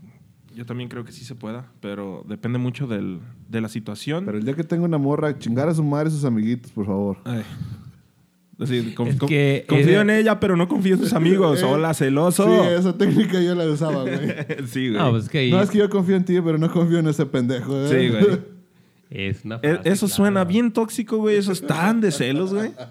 Yo 0.55 0.65
también 0.65 0.89
creo 0.89 1.03
que 1.03 1.11
sí 1.11 1.25
se 1.25 1.35
pueda, 1.35 1.69
pero 1.81 2.23
depende 2.29 2.57
mucho 2.57 2.87
del, 2.87 3.19
de 3.49 3.59
la 3.59 3.67
situación. 3.67 4.23
Pero 4.25 4.37
el 4.37 4.45
día 4.45 4.53
que 4.53 4.63
tenga 4.63 4.85
una 4.85 4.97
morra, 4.97 5.37
chingar 5.37 5.67
a 5.67 5.73
su 5.75 5.83
madre 5.83 6.07
y 6.09 6.11
sus 6.13 6.23
amiguitos, 6.23 6.71
por 6.71 6.85
favor. 6.85 7.17
Ay. 7.25 7.43
Así, 8.57 8.93
con- 8.93 9.07
Es 9.09 9.17
con- 9.17 9.27
que 9.27 9.65
confío 9.67 9.87
ese- 9.89 9.99
en 10.01 10.09
ella, 10.11 10.39
pero 10.39 10.55
no 10.55 10.69
confío 10.69 10.93
en 10.93 11.01
sus 11.01 11.11
amigos. 11.11 11.61
Hola, 11.63 11.93
celoso. 11.93 12.45
Sí, 12.45 12.69
esa 12.69 12.97
técnica 12.97 13.41
yo 13.41 13.53
la 13.53 13.65
usaba, 13.65 14.03
güey. 14.03 14.15
sí, 14.67 14.87
güey. 14.91 14.97
No, 15.01 15.11
pues 15.11 15.25
es 15.25 15.29
que 15.29 15.49
No, 15.51 15.61
es 15.61 15.69
que 15.69 15.77
yo 15.79 15.89
confío 15.89 16.15
en 16.15 16.23
ti, 16.23 16.39
pero 16.39 16.57
no 16.57 16.71
confío 16.71 16.99
en 16.99 17.07
ese 17.09 17.25
pendejo. 17.25 17.75
¿eh? 17.77 17.89
Sí, 17.89 18.09
güey. 18.09 18.39
es 19.09 19.45
una 19.45 19.55
E- 19.57 19.59
frase 19.75 19.89
Eso 19.89 20.05
clara. 20.07 20.15
suena 20.15 20.43
bien 20.43 20.71
tóxico, 20.73 21.17
güey. 21.17 21.37
Eso 21.37 21.51
es 21.51 21.65
tan 21.65 22.01
de 22.01 22.11
celos, 22.11 22.53
güey. 22.53 22.71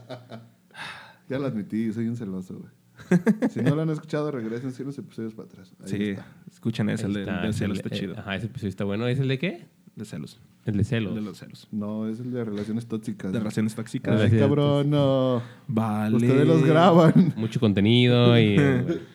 Ya 1.28 1.38
lo 1.38 1.46
admití, 1.46 1.90
soy 1.92 2.06
un 2.06 2.16
celoso, 2.16 2.58
güey. 2.58 3.20
Si 3.50 3.60
no 3.62 3.74
lo 3.74 3.82
han 3.82 3.88
escuchado, 3.90 4.30
regresen 4.30 4.72
100 4.72 4.90
episodios 4.90 5.32
para 5.34 5.48
atrás. 5.48 5.72
Ahí 5.82 5.88
Sí, 5.88 6.02
está. 6.10 6.26
escuchen 6.52 6.88
ese, 6.90 7.06
el 7.06 7.14
de, 7.14 7.20
está, 7.20 7.40
de 7.42 7.48
es 7.48 7.56
celos 7.56 7.78
el- 7.78 7.84
está 7.86 7.94
eh, 7.96 7.98
chido. 7.98 8.18
Ajá, 8.18 8.36
ese 8.36 8.46
episodio 8.46 8.68
está 8.68 8.84
bueno. 8.84 9.06
¿Es 9.06 9.18
el 9.18 9.28
de 9.28 9.38
qué? 9.38 9.66
De 9.96 10.04
celos. 10.04 10.38
El 10.66 10.76
de 10.76 10.84
celos. 10.84 11.10
El 11.10 11.16
de 11.16 11.22
los 11.22 11.38
celos. 11.38 11.68
No, 11.72 12.06
es 12.08 12.20
el 12.20 12.30
de 12.30 12.44
relaciones 12.44 12.86
tóxicas. 12.86 13.32
De 13.32 13.38
relaciones 13.38 13.74
tóxicas. 13.74 14.20
Ay, 14.20 14.38
cabrón, 14.38 14.90
no. 14.90 15.42
Vale. 15.66 16.16
Ustedes 16.16 16.46
los 16.46 16.62
graban. 16.64 17.32
Mucho 17.36 17.58
contenido 17.58 18.38
y... 18.38 18.56
eh, 18.58 18.82
bueno. 18.86 19.00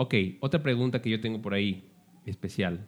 Ok, 0.00 0.14
otra 0.40 0.62
pregunta 0.62 1.02
que 1.02 1.10
yo 1.10 1.20
tengo 1.20 1.42
por 1.42 1.52
ahí, 1.54 1.84
especial. 2.24 2.86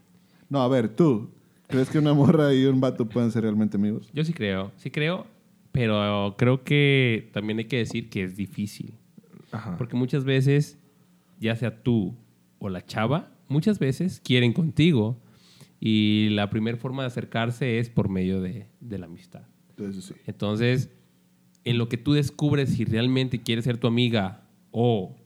No, 0.49 0.63
a 0.63 0.69
ver, 0.69 0.89
tú. 0.89 1.29
¿Crees 1.71 1.89
que 1.89 1.99
una 1.99 2.13
morra 2.15 2.53
y 2.53 2.65
un 2.65 2.81
vato 2.81 3.09
pueden 3.09 3.31
ser 3.31 3.43
realmente 3.43 3.77
amigos? 3.77 4.11
Yo 4.13 4.25
sí 4.25 4.33
creo, 4.33 4.73
sí 4.77 4.91
creo, 4.91 5.27
pero 5.73 6.35
creo 6.37 6.65
que 6.65 7.31
también 7.33 7.59
hay 7.59 7.67
que 7.67 7.79
decir 7.79 8.11
que 8.11 8.25
es 8.25 8.37
difícil. 8.37 8.95
Ajá. 9.53 9.77
Porque 9.77 9.97
muchas 9.97 10.25
veces, 10.25 10.79
ya 11.39 11.55
sea 11.55 11.83
tú 11.83 12.17
o 12.59 12.69
la 12.69 12.85
chava, 12.85 13.33
muchas 13.49 13.79
veces 13.79 14.21
quieren 14.25 14.53
contigo 14.53 15.21
y 15.79 16.29
la 16.31 16.51
primera 16.51 16.77
forma 16.77 17.05
de 17.05 17.09
acercarse 17.09 17.79
es 17.79 17.89
por 17.89 18.09
medio 18.09 18.41
de, 18.41 18.67
de 18.81 18.99
la 18.99 19.07
amistad. 19.07 19.43
Entonces 19.71 20.05
sí. 20.05 20.15
Entonces, 20.27 20.91
en 21.65 21.79
lo 21.79 21.89
que 21.89 21.97
tú 21.97 22.13
descubres 22.15 22.71
si 22.71 22.85
realmente 22.85 23.43
quieres 23.43 23.65
ser 23.65 23.79
tu 23.79 23.87
amiga 23.87 24.49
o 24.73 25.17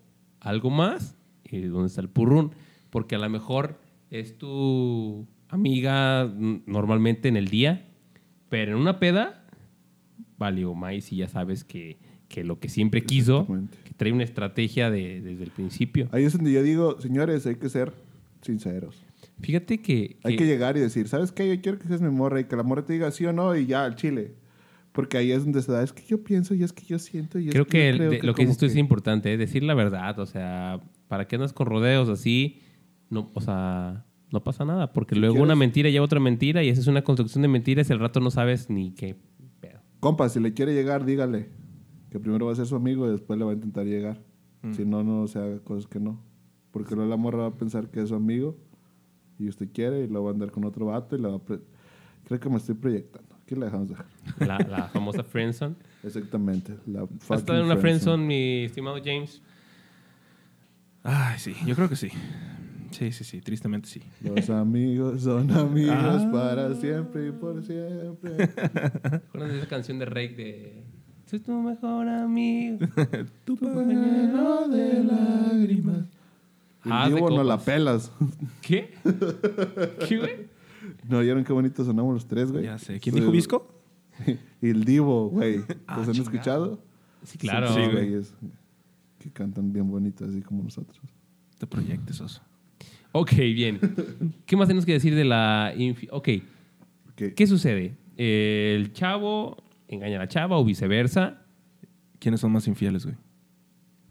algo 0.41 0.71
más, 0.71 1.17
es 1.45 1.71
donde 1.71 1.89
está 1.89 2.03
el 2.03 2.09
purrún. 2.09 2.53
Porque 2.91 3.15
a 3.15 3.19
lo 3.19 3.29
mejor 3.29 3.81
es 4.11 4.39
tu 4.39 5.27
amiga 5.49 6.31
normalmente 6.67 7.29
en 7.29 7.37
el 7.37 7.49
día, 7.49 7.87
pero 8.49 8.73
en 8.73 8.79
una 8.79 8.99
peda, 8.99 9.47
valió 10.39 10.75
más 10.75 11.13
y 11.13 11.17
ya 11.17 11.29
sabes 11.29 11.65
que, 11.65 11.99
que 12.29 12.45
lo 12.45 12.59
que 12.59 12.69
siempre 12.69 13.03
quiso, 13.05 13.47
que 13.85 13.95
trae 13.95 14.13
una 14.13 14.25
estrategia 14.25 14.91
de- 14.91 15.21
desde 15.21 15.45
el 15.45 15.51
principio. 15.51 16.09
Ahí 16.13 16.25
es 16.25 16.33
donde 16.33 16.53
yo 16.53 16.63
digo, 16.63 17.01
señores, 17.01 17.47
hay 17.47 17.57
que 17.57 17.69
ser 17.69 17.93
sinceros. 18.43 19.03
Fíjate 19.41 19.79
que... 19.81 20.17
Hay 20.25 20.33
que- 20.33 20.39
que 20.45 20.47
llegar 20.47 20.77
y 20.77 20.81
decir, 20.81 21.09
¿sabes 21.09 21.33
qué? 21.33 21.49
Yo 21.55 21.61
quiero 21.63 21.79
que 21.79 21.89
seas 21.89 22.01
mi 22.01 22.11
morra 22.11 22.41
y 22.41 22.45
que 22.45 22.57
la 22.57 22.63
morra 22.63 22.85
te 22.85 22.93
diga 22.93 23.11
sí 23.11 23.25
o 23.27 23.33
no 23.33 23.57
y 23.57 23.67
ya 23.67 23.85
al 23.85 23.95
chile. 23.97 24.35
Porque 24.93 25.17
ahí 25.19 25.33
es 25.33 25.43
donde 25.45 25.61
se 25.61 25.73
da, 25.73 25.83
es 25.83 25.93
que 25.93 26.05
yo 26.07 26.23
pienso 26.23 26.55
y 26.55 26.63
es 26.63 26.73
que 26.73 26.85
yo 26.85 26.99
siento 27.01 27.39
y 27.41 27.49
es 27.49 27.53
Creo 27.53 27.67
que, 27.67 27.91
yo 27.91 27.97
creo 27.99 28.11
de- 28.13 28.23
lo 28.23 28.35
que 28.35 28.43
dices 28.43 28.59
tú 28.59 28.67
es 28.67 28.77
importante, 28.77 29.33
¿eh? 29.33 29.37
decir 29.37 29.65
la 29.65 29.75
verdad. 29.75 30.19
O 30.21 30.27
sea, 30.27 30.81
¿para 31.09 31.27
qué 31.27 31.35
andas 31.37 31.53
con 31.53 31.67
rodeos 31.67 32.09
así? 32.09 32.61
No, 33.11 33.31
o 33.35 33.41
sea, 33.41 34.05
no 34.35 34.45
pasa 34.45 34.65
nada. 34.67 34.93
Porque 34.93 35.15
luego 35.17 35.35
quieres- 35.35 35.45
una 35.47 35.57
mentira 35.57 35.89
lleva 35.89 36.05
otra 36.05 36.21
mentira 36.21 36.63
y 36.63 36.69
esa 36.69 36.81
es 36.83 36.87
una 36.87 37.03
construcción 37.03 37.41
de 37.43 37.49
mentiras 37.49 37.89
y 37.89 37.93
al 37.95 38.01
rato 38.01 38.21
no 38.21 38.31
sabes 38.31 38.69
ni 38.69 38.91
qué 38.93 39.17
pedo. 39.61 39.81
Compa, 40.01 40.29
si 40.29 40.41
le 40.41 40.53
quiere 40.53 40.75
llegar, 40.75 41.07
dígale 41.07 41.49
que 42.11 42.21
primero 42.21 42.47
va 42.47 42.53
a 42.53 42.55
ser 42.57 42.67
su 42.67 42.77
amigo 42.77 43.09
y 43.09 43.13
después 43.13 43.39
le 43.39 43.45
va 43.47 43.53
a 43.53 43.55
intentar 43.55 43.87
llegar. 43.87 44.21
Mm. 44.63 44.73
Si 44.75 44.85
no, 44.85 45.03
no 45.03 45.27
se 45.27 45.39
haga 45.39 45.59
cosas 45.61 45.87
que 45.87 45.99
no. 45.99 46.21
Porque 46.71 46.95
luego 46.95 47.09
la 47.11 47.17
morra 47.17 47.39
va 47.39 47.47
a 47.47 47.55
pensar 47.55 47.89
que 47.91 48.03
es 48.03 48.09
su 48.11 48.15
amigo 48.15 48.57
y 49.39 49.49
usted 49.49 49.69
quiere 49.73 50.05
y 50.05 50.09
lo 50.09 50.23
va 50.23 50.31
a 50.31 50.33
andar 50.35 50.51
con 50.51 50.65
otro 50.65 50.87
vato 50.87 51.17
y 51.17 51.21
la 51.21 51.29
va 51.29 51.37
a... 51.37 51.39
pre- 51.39 51.61
Creo 52.25 52.41
que 52.41 52.49
me 52.49 52.57
estoy 52.57 52.75
proyectando. 52.75 53.35
Aquí 53.43 53.55
la 53.55 53.67
dejamos 53.67 53.89
dejar. 53.91 54.07
La, 54.41 54.59
la 54.59 54.85
famosa 54.89 55.23
friendzone. 55.23 55.75
Exactamente. 56.03 56.75
La 56.87 57.03
¿Has 57.03 57.41
estado 57.41 57.59
en 57.61 57.67
una 57.67 57.77
friendzone. 57.77 57.81
friendzone, 57.81 58.27
mi 58.27 58.65
estimado 58.65 58.97
James? 59.05 59.43
Ay, 61.03 61.39
sí, 61.39 61.55
yo 61.67 61.75
creo 61.75 61.89
que 61.89 61.97
sí. 61.97 62.09
Sí, 62.95 63.11
sí, 63.13 63.25
sí, 63.25 63.41
tristemente 63.41 63.89
sí. 63.89 64.01
Los 64.21 64.49
amigos 64.51 65.23
son 65.23 65.51
amigos 65.51 65.97
Ah. 65.99 66.31
para 66.33 66.75
siempre 66.77 67.29
y 67.29 67.33
por 67.33 67.63
siempre. 67.65 68.37
¿Recuerdas 68.47 69.53
de 69.53 69.59
esa 69.59 69.69
canción 69.69 69.99
de 69.99 70.05
Rake 70.07 70.35
de... 70.37 70.85
Soy 71.27 71.41
tu 71.41 71.53
mejor 71.61 72.09
amigo. 72.09 72.79
Tu 73.45 73.57
Lleno 73.57 74.69
de 74.69 75.03
lágrimas. 75.05 76.05
Ah, 76.85 77.05
El 77.07 77.11
de 77.11 77.17
Divo 77.17 77.31
no 77.31 77.43
la 77.43 77.59
pelas. 77.59 78.13
¿Qué? 78.63 78.95
¿Qué, 80.09 80.19
güey? 80.19 80.55
¿No 81.09 81.19
oyeron 81.19 81.43
qué 81.43 81.53
bonito 81.53 81.85
sonamos 81.85 82.15
los 82.15 82.27
tres, 82.29 82.53
güey? 82.53 82.65
Ya 82.65 82.79
sé. 82.79 83.01
¿Quién 83.01 83.15
dijo 83.17 83.31
Visco? 83.31 83.67
Y 84.63 84.69
el 84.69 84.85
Divo, 84.85 85.31
güey. 85.31 85.57
¿Los 85.59 85.67
Ah, 85.87 85.95
han 85.97 86.05
chingado. 86.13 86.23
escuchado? 86.23 86.79
Sí, 87.25 87.39
claro. 87.39 87.69
Son 87.69 87.77
Sí, 87.85 87.91
güey. 87.91 88.23
que 89.19 89.31
cantan 89.33 89.73
bien 89.73 89.91
bonito, 89.91 90.25
así 90.27 90.43
como 90.43 90.63
nosotros. 90.63 91.01
Te 91.59 91.67
proyectes, 91.67 92.21
oso. 92.21 92.43
Ok, 93.17 93.33
bien. 93.37 93.79
¿Qué 94.47 94.57
más 94.57 94.67
tenemos 94.67 94.85
que 94.85 94.93
decir 94.93 95.15
de 95.15 95.25
la... 95.25 95.73
infi- 95.77 96.09
Ok, 96.11 96.29
¿Qué? 97.15 97.33
¿qué 97.35 97.47
sucede? 97.47 97.95
El 98.17 98.93
chavo 98.93 99.63
engaña 99.87 100.17
a 100.17 100.19
la 100.21 100.29
chava 100.29 100.59
o 100.59 100.65
viceversa. 100.65 101.43
¿Quiénes 102.19 102.41
son 102.41 102.51
más 102.53 102.67
infieles, 102.67 103.05
güey? 103.05 103.17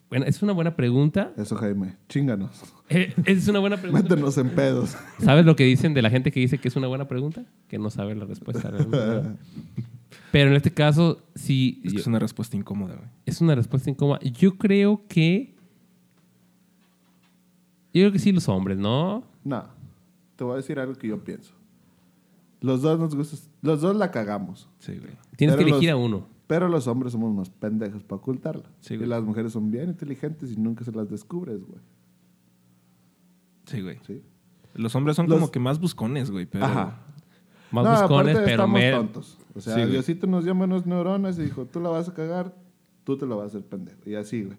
Bueno, 0.09 0.25
es 0.25 0.41
una 0.43 0.53
buena 0.53 0.75
pregunta. 0.75 1.33
Eso, 1.37 1.55
Jaime. 1.57 1.95
Chinganos. 2.07 2.63
Eh, 2.89 3.11
es 3.25 3.47
una 3.47 3.57
buena 3.59 3.77
pregunta. 3.77 4.03
Métenos 4.07 4.37
en 4.37 4.49
pedos. 4.51 4.95
¿Sabes 5.19 5.45
lo 5.45 5.55
que 5.55 5.63
dicen 5.63 5.95
de 5.95 6.01
la 6.03 6.11
gente 6.11 6.31
que 6.31 6.39
dice 6.41 6.59
que 6.59 6.67
es 6.67 6.75
una 6.75 6.85
buena 6.87 7.07
pregunta? 7.07 7.43
Que 7.67 7.79
no 7.79 7.89
sabe 7.89 8.13
la 8.13 8.25
respuesta. 8.25 8.69
realmente. 8.69 9.39
Pero 10.31 10.49
en 10.51 10.55
este 10.55 10.71
caso, 10.71 11.23
sí, 11.33 11.81
Es 11.83 11.93
que 11.93 11.99
es 12.01 12.07
una 12.07 12.19
respuesta 12.19 12.55
incómoda, 12.55 12.95
güey. 12.95 13.07
es 13.25 13.41
una 13.41 13.55
respuesta 13.55 13.89
incómoda. 13.89 14.19
Yo 14.21 14.57
creo 14.57 15.01
que... 15.07 15.55
Yo 17.93 18.01
creo 18.01 18.11
que 18.11 18.19
sí 18.19 18.31
los 18.31 18.49
hombres, 18.49 18.77
¿no? 18.77 19.23
No. 19.43 19.65
Te 20.35 20.43
voy 20.43 20.53
a 20.53 20.57
decir 20.57 20.79
algo 20.79 20.95
que 20.95 21.07
yo 21.07 21.23
pienso. 21.23 21.53
Los 22.61 22.81
dos 22.81 22.97
nos 22.99 23.15
gusta... 23.15 23.37
Los 23.61 23.81
dos 23.81 23.95
la 23.95 24.09
cagamos. 24.11 24.69
Sí, 24.79 24.97
güey. 24.97 25.11
Tienes 25.35 25.55
Pero 25.55 25.65
que 25.67 25.71
elegir 25.73 25.91
los- 25.91 25.99
a 25.99 26.03
uno. 26.03 26.27
Pero 26.47 26.67
los 26.67 26.87
hombres 26.87 27.13
somos 27.13 27.31
unos 27.31 27.49
pendejos 27.49 28.03
para 28.03 28.17
ocultarla. 28.21 28.63
Sí, 28.79 28.95
y 28.95 28.97
güey. 28.97 29.09
las 29.09 29.23
mujeres 29.23 29.53
son 29.53 29.69
bien 29.71 29.89
inteligentes 29.89 30.51
y 30.51 30.57
nunca 30.57 30.83
se 30.83 30.91
las 30.91 31.09
descubres, 31.09 31.59
güey. 31.65 31.79
Sí, 33.65 33.81
güey. 33.81 33.99
¿Sí? 34.05 34.21
Los 34.75 34.95
hombres 34.95 35.15
son 35.15 35.27
Los- 35.29 35.39
como 35.39 35.51
que 35.51 35.59
más 35.59 35.79
buscones, 35.79 36.31
güey. 36.31 36.45
Pero... 36.45 36.65
Ajá. 36.65 36.99
Más 37.71 37.85
No, 37.85 37.91
buscones, 37.91 38.35
aparte 38.35 38.51
pero 38.51 38.63
estamos 38.65 38.81
tontos. 38.91 39.37
O 39.55 39.61
sea, 39.61 39.75
Sí. 39.85 39.91
Diosito 39.91 40.27
nos 40.27 40.43
dio 40.43 40.53
menos 40.53 40.85
neuronas 40.85 41.39
y 41.39 41.43
dijo, 41.43 41.65
tú 41.65 41.79
la 41.79 41.89
vas 41.89 42.07
a 42.09 42.13
cagar, 42.13 42.53
tú 43.03 43.17
te 43.17 43.25
lo 43.25 43.37
vas 43.37 43.45
a 43.45 43.47
hacer 43.57 43.63
pendejo. 43.67 43.97
Y 44.05 44.13
así, 44.15 44.43
güey. 44.43 44.57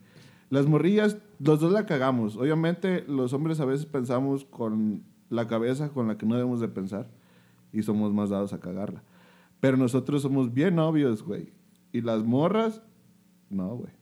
Las 0.50 0.66
morrillas, 0.66 1.16
los 1.44 1.60
dos 1.60 1.72
la 1.72 1.86
cagamos. 1.86 2.36
Obviamente, 2.36 3.04
los 3.06 3.32
hombres 3.32 3.60
a 3.60 3.64
veces 3.64 3.86
pensamos 3.86 4.44
con 4.44 5.02
la 5.30 5.46
cabeza 5.46 5.90
con 5.90 6.08
la 6.08 6.16
que 6.16 6.26
no 6.26 6.34
debemos 6.36 6.60
de 6.60 6.68
pensar 6.68 7.10
y 7.72 7.82
somos 7.82 8.12
más 8.12 8.30
dados 8.30 8.52
a 8.52 8.60
cagarla. 8.60 9.02
Pero 9.60 9.76
nosotros 9.76 10.22
somos 10.22 10.52
bien 10.52 10.78
obvios, 10.78 11.22
güey. 11.22 11.52
Y 11.92 12.00
las 12.00 12.22
morras, 12.24 12.82
no, 13.50 13.76
güey. 13.76 13.92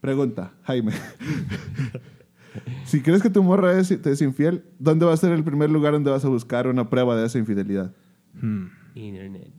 Pregunta, 0.00 0.52
Jaime. 0.62 0.92
si 2.84 3.00
crees 3.00 3.22
que 3.22 3.30
tu 3.30 3.42
morra 3.42 3.78
es, 3.78 3.88
te 4.02 4.10
es 4.10 4.22
infiel, 4.22 4.64
¿dónde 4.78 5.06
va 5.06 5.12
a 5.12 5.16
ser 5.16 5.32
el 5.32 5.44
primer 5.44 5.70
lugar 5.70 5.92
donde 5.94 6.10
vas 6.10 6.24
a 6.24 6.28
buscar 6.28 6.66
una 6.68 6.88
prueba 6.90 7.16
de 7.16 7.26
esa 7.26 7.38
infidelidad? 7.38 7.94
Hmm, 8.40 8.66
Internet. 8.94 9.52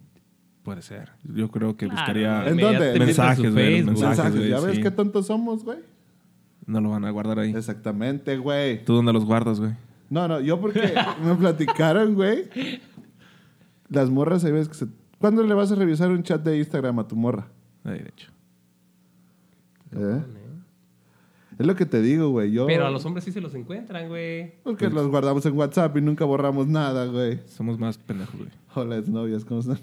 puede 0.64 0.82
ser. 0.82 1.12
Yo 1.24 1.50
creo 1.50 1.76
que 1.78 1.88
Claro, 1.88 2.00
buscaría 2.02 2.48
¿En 2.48 2.58
dónde? 2.58 3.00
Mensajes, 3.00 3.52
güey, 3.54 3.84
Facebook. 3.84 4.00
mensajes. 4.00 4.50
¿Ya 4.50 4.60
ves 4.60 4.76
sí. 4.76 4.82
qué 4.82 4.92
tontos 4.92 5.28
somos, 5.28 5.64
güey? 5.64 5.80
No 6.68 6.82
lo 6.82 6.90
van 6.90 7.06
a 7.06 7.12
guardar 7.12 7.40
ahí. 7.40 7.54
Exactamente, 7.56 8.38
güey. 8.38 8.84
¿Tú 8.84 8.94
dónde 8.96 9.14
los 9.14 9.26
guardas, 9.26 9.60
güey? 9.60 9.74
No, 10.10 10.28
no, 10.28 10.40
yo 10.40 10.60
porque 10.60 10.94
me 11.24 11.36
platicaron, 11.36 12.16
güey. 12.16 12.50
Las 13.90 14.10
morras, 14.10 14.44
hay 14.46 14.52
veces 14.52 14.70
que 14.70 14.76
se... 14.76 14.88
¿Cuándo 15.20 15.44
le 15.44 15.54
vas 15.54 15.72
a 15.72 15.76
revisar 15.76 16.12
un 16.12 16.24
chat 16.24 16.44
de 16.44 16.58
Instagram 16.58 17.00
a 17.00 17.08
tu 17.08 17.16
morra? 17.16 17.48
Ahí, 17.84 18.00
de 18.00 18.10
hecho. 18.10 18.32
¿Eh? 19.96 20.22
Es 21.58 21.66
lo 21.66 21.76
que 21.76 21.86
te 21.86 22.02
digo, 22.02 22.30
güey. 22.30 22.52
Yo... 22.52 22.68
Pero 22.68 22.86
a 22.86 22.90
los 22.90 23.06
hombres 23.06 23.24
sí 23.24 23.32
se 23.32 23.40
los 23.40 23.56
encuentran, 23.56 24.10
güey. 24.10 24.56
Porque 24.64 24.90
los 24.90 25.08
guardamos 25.08 25.46
en 25.46 25.58
WhatsApp 25.58 25.96
y 25.98 26.02
nunca 26.02 26.26
borramos 26.26 26.68
nada, 26.68 27.06
güey. 27.06 27.40
Somos 27.46 27.80
más 27.80 27.98
pendejos, 27.98 28.36
güey. 28.36 28.50
Hola, 28.76 29.02
novias, 29.08 29.46
¿cómo 29.46 29.62
están? 29.62 29.80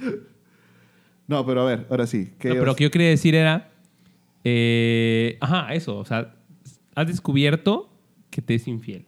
no, 1.28 1.46
pero 1.46 1.62
a 1.62 1.64
ver, 1.64 1.86
ahora 1.90 2.06
sí. 2.06 2.32
¿qué 2.38 2.48
No, 2.48 2.54
pero 2.54 2.66
lo 2.66 2.74
que 2.74 2.84
yo 2.84 2.90
quería 2.90 3.08
decir 3.08 3.34
era. 3.36 3.69
Eh, 4.44 5.36
ajá, 5.40 5.74
eso. 5.74 5.98
O 5.98 6.04
sea, 6.04 6.36
has 6.94 7.06
descubierto 7.06 7.90
que 8.30 8.42
te 8.42 8.54
es 8.54 8.66
infiel 8.68 9.06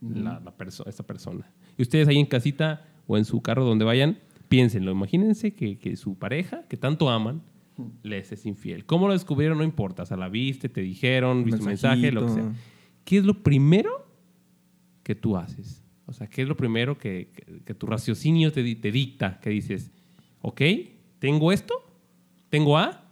la, 0.00 0.40
la 0.40 0.56
perso- 0.56 0.86
esta 0.86 1.02
persona. 1.02 1.50
Y 1.78 1.82
ustedes 1.82 2.08
ahí 2.08 2.18
en 2.18 2.26
casita 2.26 2.86
o 3.06 3.16
en 3.16 3.24
su 3.24 3.40
carro 3.42 3.64
donde 3.64 3.84
vayan, 3.84 4.18
piénsenlo. 4.48 4.92
Imagínense 4.92 5.54
que, 5.54 5.78
que 5.78 5.96
su 5.96 6.18
pareja, 6.18 6.66
que 6.68 6.76
tanto 6.76 7.08
aman, 7.10 7.42
les 8.02 8.30
es 8.30 8.46
infiel. 8.46 8.84
¿Cómo 8.86 9.06
lo 9.08 9.14
descubrieron? 9.14 9.58
No 9.58 9.64
importa. 9.64 10.04
O 10.04 10.06
sea, 10.06 10.16
la 10.16 10.28
viste, 10.28 10.68
te 10.68 10.80
dijeron, 10.80 11.44
viste 11.44 11.60
un 11.60 11.66
mensaje, 11.66 12.12
lo 12.12 12.26
que 12.26 12.32
sea. 12.32 12.52
¿Qué 13.04 13.18
es 13.18 13.24
lo 13.24 13.42
primero 13.42 14.06
que 15.02 15.14
tú 15.14 15.36
haces? 15.36 15.82
O 16.06 16.12
sea, 16.12 16.26
¿qué 16.28 16.42
es 16.42 16.48
lo 16.48 16.56
primero 16.56 16.96
que, 16.98 17.30
que- 17.34 17.60
que 17.64 17.74
tu 17.74 17.86
raciocinio 17.86 18.52
te, 18.52 18.74
te 18.76 18.92
dicta? 18.92 19.40
Que 19.40 19.50
dices, 19.50 19.90
ok, 20.42 20.60
tengo 21.18 21.50
esto, 21.50 21.74
tengo 22.50 22.78
A, 22.78 23.03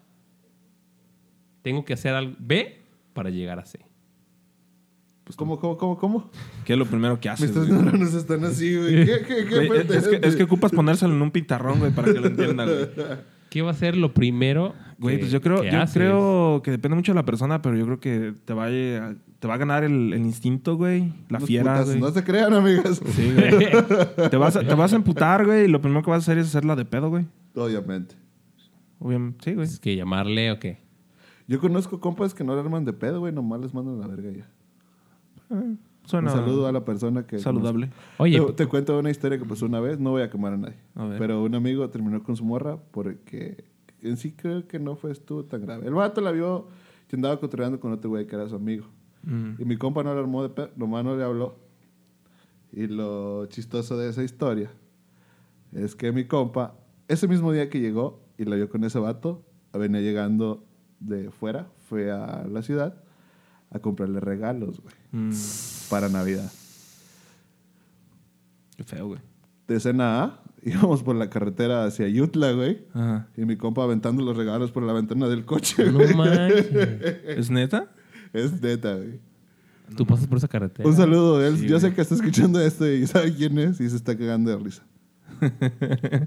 tengo 1.62 1.84
que 1.84 1.94
hacer 1.94 2.14
algo 2.14 2.34
B 2.38 2.78
para 3.12 3.30
llegar 3.30 3.58
a 3.58 3.64
C. 3.64 3.80
¿Cómo, 5.36 5.58
cómo, 5.58 5.78
cómo, 5.78 5.96
cómo? 5.96 6.30
¿Qué 6.64 6.74
es 6.74 6.78
lo 6.78 6.84
primero 6.84 7.18
que 7.18 7.28
haces, 7.28 7.54
Mis 7.56 7.68
neuronas 7.68 8.12
están 8.12 8.44
así, 8.44 8.76
güey. 8.76 9.06
¿Qué, 9.06 9.22
qué, 9.26 9.46
qué? 9.48 9.66
Güey, 9.66 9.80
es, 9.88 10.08
que, 10.08 10.20
es 10.22 10.36
que 10.36 10.42
ocupas 10.42 10.72
ponérselo 10.72 11.14
en 11.14 11.22
un 11.22 11.30
pintarrón, 11.30 11.78
güey, 11.78 11.92
para 11.92 12.12
que 12.12 12.20
lo 12.20 12.26
entienda, 12.26 12.64
güey. 12.64 12.88
¿Qué 13.48 13.62
va 13.62 13.70
a 13.70 13.74
ser 13.74 13.96
lo 13.96 14.12
primero? 14.12 14.74
Güey, 14.98 15.16
que- 15.16 15.20
pues 15.20 15.32
yo 15.32 15.40
creo, 15.40 15.62
que 15.62 15.70
yo 15.70 15.80
haces? 15.80 15.94
creo 15.94 16.60
que 16.64 16.70
depende 16.70 16.96
mucho 16.96 17.12
de 17.12 17.16
la 17.16 17.24
persona, 17.24 17.62
pero 17.62 17.76
yo 17.76 17.84
creo 17.86 18.00
que 18.00 18.34
te 18.44 18.52
va 18.52 18.66
a, 18.66 19.14
te 19.38 19.48
va 19.48 19.54
a 19.54 19.56
ganar 19.58 19.84
el, 19.84 20.12
el 20.12 20.20
instinto, 20.22 20.76
güey. 20.76 21.12
La 21.28 21.38
Unos 21.38 21.48
fiera, 21.48 21.82
güey. 21.82 22.00
No 22.00 22.10
se 22.10 22.24
crean, 22.24 22.52
amigas. 22.52 23.00
Sí, 23.14 23.32
güey. 23.32 23.70
te, 24.30 24.36
vas 24.36 24.54
te 24.54 24.74
vas 24.74 24.92
a 24.92 24.96
emputar, 24.96 25.46
güey, 25.46 25.64
y 25.64 25.68
lo 25.68 25.80
primero 25.80 26.02
que 26.02 26.10
vas 26.10 26.18
a 26.18 26.32
hacer 26.32 26.38
es 26.38 26.48
hacerla 26.48 26.76
de 26.76 26.84
pedo, 26.84 27.08
güey. 27.10 27.26
Obviamente. 27.54 28.16
Obviamente, 28.98 29.38
sí, 29.44 29.54
güey. 29.54 29.66
¿Es 29.66 29.78
que 29.78 29.96
llamarle 29.96 30.50
o 30.52 30.58
qué? 30.58 30.78
Yo 31.52 31.60
conozco 31.60 32.00
compas 32.00 32.32
que 32.32 32.44
no 32.44 32.54
le 32.54 32.60
arman 32.60 32.86
de 32.86 32.94
pedo, 32.94 33.20
güey. 33.20 33.30
Nomás 33.30 33.60
les 33.60 33.74
mandan 33.74 33.96
a 33.96 33.98
la 33.98 34.06
verga 34.06 34.30
ya. 34.30 34.48
Suena 36.06 36.32
Un 36.32 36.38
saludo 36.38 36.66
a 36.66 36.72
la 36.72 36.82
persona 36.82 37.26
que... 37.26 37.38
saludable. 37.38 37.90
Oye, 38.16 38.40
Te, 38.40 38.52
te 38.54 38.66
cuento 38.66 38.98
una 38.98 39.10
historia 39.10 39.38
que 39.38 39.44
pasó 39.44 39.66
una 39.66 39.78
vez. 39.78 40.00
No 40.00 40.12
voy 40.12 40.22
a 40.22 40.30
quemar 40.30 40.54
a 40.54 40.56
nadie. 40.56 40.78
A 40.94 41.04
ver. 41.04 41.18
Pero 41.18 41.42
un 41.42 41.54
amigo 41.54 41.88
terminó 41.90 42.22
con 42.22 42.36
su 42.36 42.44
morra 42.46 42.78
porque 42.90 43.64
en 44.00 44.16
sí 44.16 44.32
creo 44.32 44.66
que 44.66 44.78
no 44.78 44.96
fue 44.96 45.12
estuvo 45.12 45.44
tan 45.44 45.60
grave. 45.60 45.86
El 45.86 45.92
vato 45.92 46.22
la 46.22 46.32
vio 46.32 46.68
y 47.12 47.16
andaba 47.16 47.38
cotorreando 47.38 47.78
con 47.78 47.92
otro 47.92 48.08
güey 48.08 48.26
que 48.26 48.34
era 48.34 48.48
su 48.48 48.56
amigo. 48.56 48.86
Mm. 49.22 49.60
Y 49.60 49.64
mi 49.66 49.76
compa 49.76 50.02
no 50.02 50.14
le 50.14 50.20
armó 50.20 50.42
de 50.42 50.48
pedo, 50.48 50.70
nomás 50.76 51.04
no 51.04 51.14
le 51.14 51.22
habló. 51.22 51.56
Y 52.72 52.86
lo 52.86 53.44
chistoso 53.46 53.98
de 53.98 54.08
esa 54.08 54.24
historia 54.24 54.70
es 55.72 55.94
que 55.94 56.10
mi 56.12 56.24
compa, 56.24 56.74
ese 57.08 57.28
mismo 57.28 57.52
día 57.52 57.68
que 57.68 57.78
llegó 57.78 58.22
y 58.38 58.46
la 58.46 58.56
vio 58.56 58.70
con 58.70 58.82
ese 58.84 58.98
vato, 58.98 59.44
venía 59.74 60.00
llegando 60.00 60.64
de 61.06 61.30
fuera, 61.30 61.66
fue 61.88 62.10
a 62.10 62.46
la 62.50 62.62
ciudad 62.62 62.94
a 63.70 63.78
comprarle 63.78 64.20
regalos, 64.20 64.80
güey, 64.80 64.94
Mm. 65.12 65.32
para 65.90 66.08
Navidad. 66.08 66.50
Qué 68.76 68.84
feo, 68.84 69.08
güey. 69.08 69.20
de 69.68 69.76
escena 69.76 70.22
A, 70.24 70.42
íbamos 70.62 71.02
por 71.02 71.16
la 71.16 71.30
carretera 71.30 71.84
hacia 71.84 72.08
Yutla, 72.08 72.52
güey. 72.52 72.84
Ajá. 72.92 73.28
Y 73.36 73.44
mi 73.44 73.56
compa 73.56 73.84
aventando 73.84 74.22
los 74.22 74.36
regalos 74.36 74.70
por 74.72 74.82
la 74.82 74.92
ventana 74.92 75.28
del 75.28 75.44
coche. 75.46 75.86
No 75.90 75.98
güey. 75.98 76.14
manches. 76.14 76.66
¿Es 77.26 77.50
neta? 77.50 77.86
Es 78.32 78.60
neta, 78.60 78.96
güey. 78.96 79.20
Tú 79.96 80.06
pasas 80.06 80.26
por 80.26 80.38
esa 80.38 80.48
carretera. 80.48 80.88
Un 80.88 80.96
saludo. 80.96 81.44
Él, 81.46 81.58
Sí, 81.58 81.68
yo 81.68 81.78
sé 81.78 81.86
güey. 81.88 81.94
que 81.96 82.00
está 82.02 82.14
escuchando 82.14 82.60
esto 82.60 82.86
y 82.90 83.06
sabe 83.06 83.34
quién 83.34 83.58
es 83.58 83.80
y 83.80 83.88
se 83.88 83.96
está 83.96 84.16
cagando 84.16 84.50
de 84.50 84.56
risa. 84.58 84.82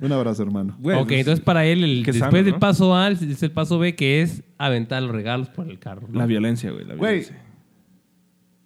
Un 0.02 0.12
abrazo, 0.12 0.44
hermano. 0.44 0.76
Güey, 0.80 0.98
ok, 0.98 1.08
pues, 1.08 1.20
entonces 1.20 1.44
para 1.46 1.66
él, 1.66 1.84
el- 1.84 2.04
después 2.04 2.20
sano, 2.20 2.32
del 2.44 2.52
¿no? 2.54 2.60
paso 2.60 2.96
A, 2.96 3.10
es 3.10 3.44
el 3.44 3.52
paso 3.52 3.80
B, 3.80 3.96
que 3.96 4.22
es 4.22 4.44
aventar 4.58 5.02
los 5.04 5.12
regalos 5.12 5.50
por 5.50 5.70
el 5.70 5.80
carro. 5.80 6.08
¿no? 6.10 6.20
La 6.20 6.26
violencia, 6.26 6.72
güey. 6.72 6.86
La 6.86 6.96
Güey, 6.96 7.20
violencia. 7.20 7.42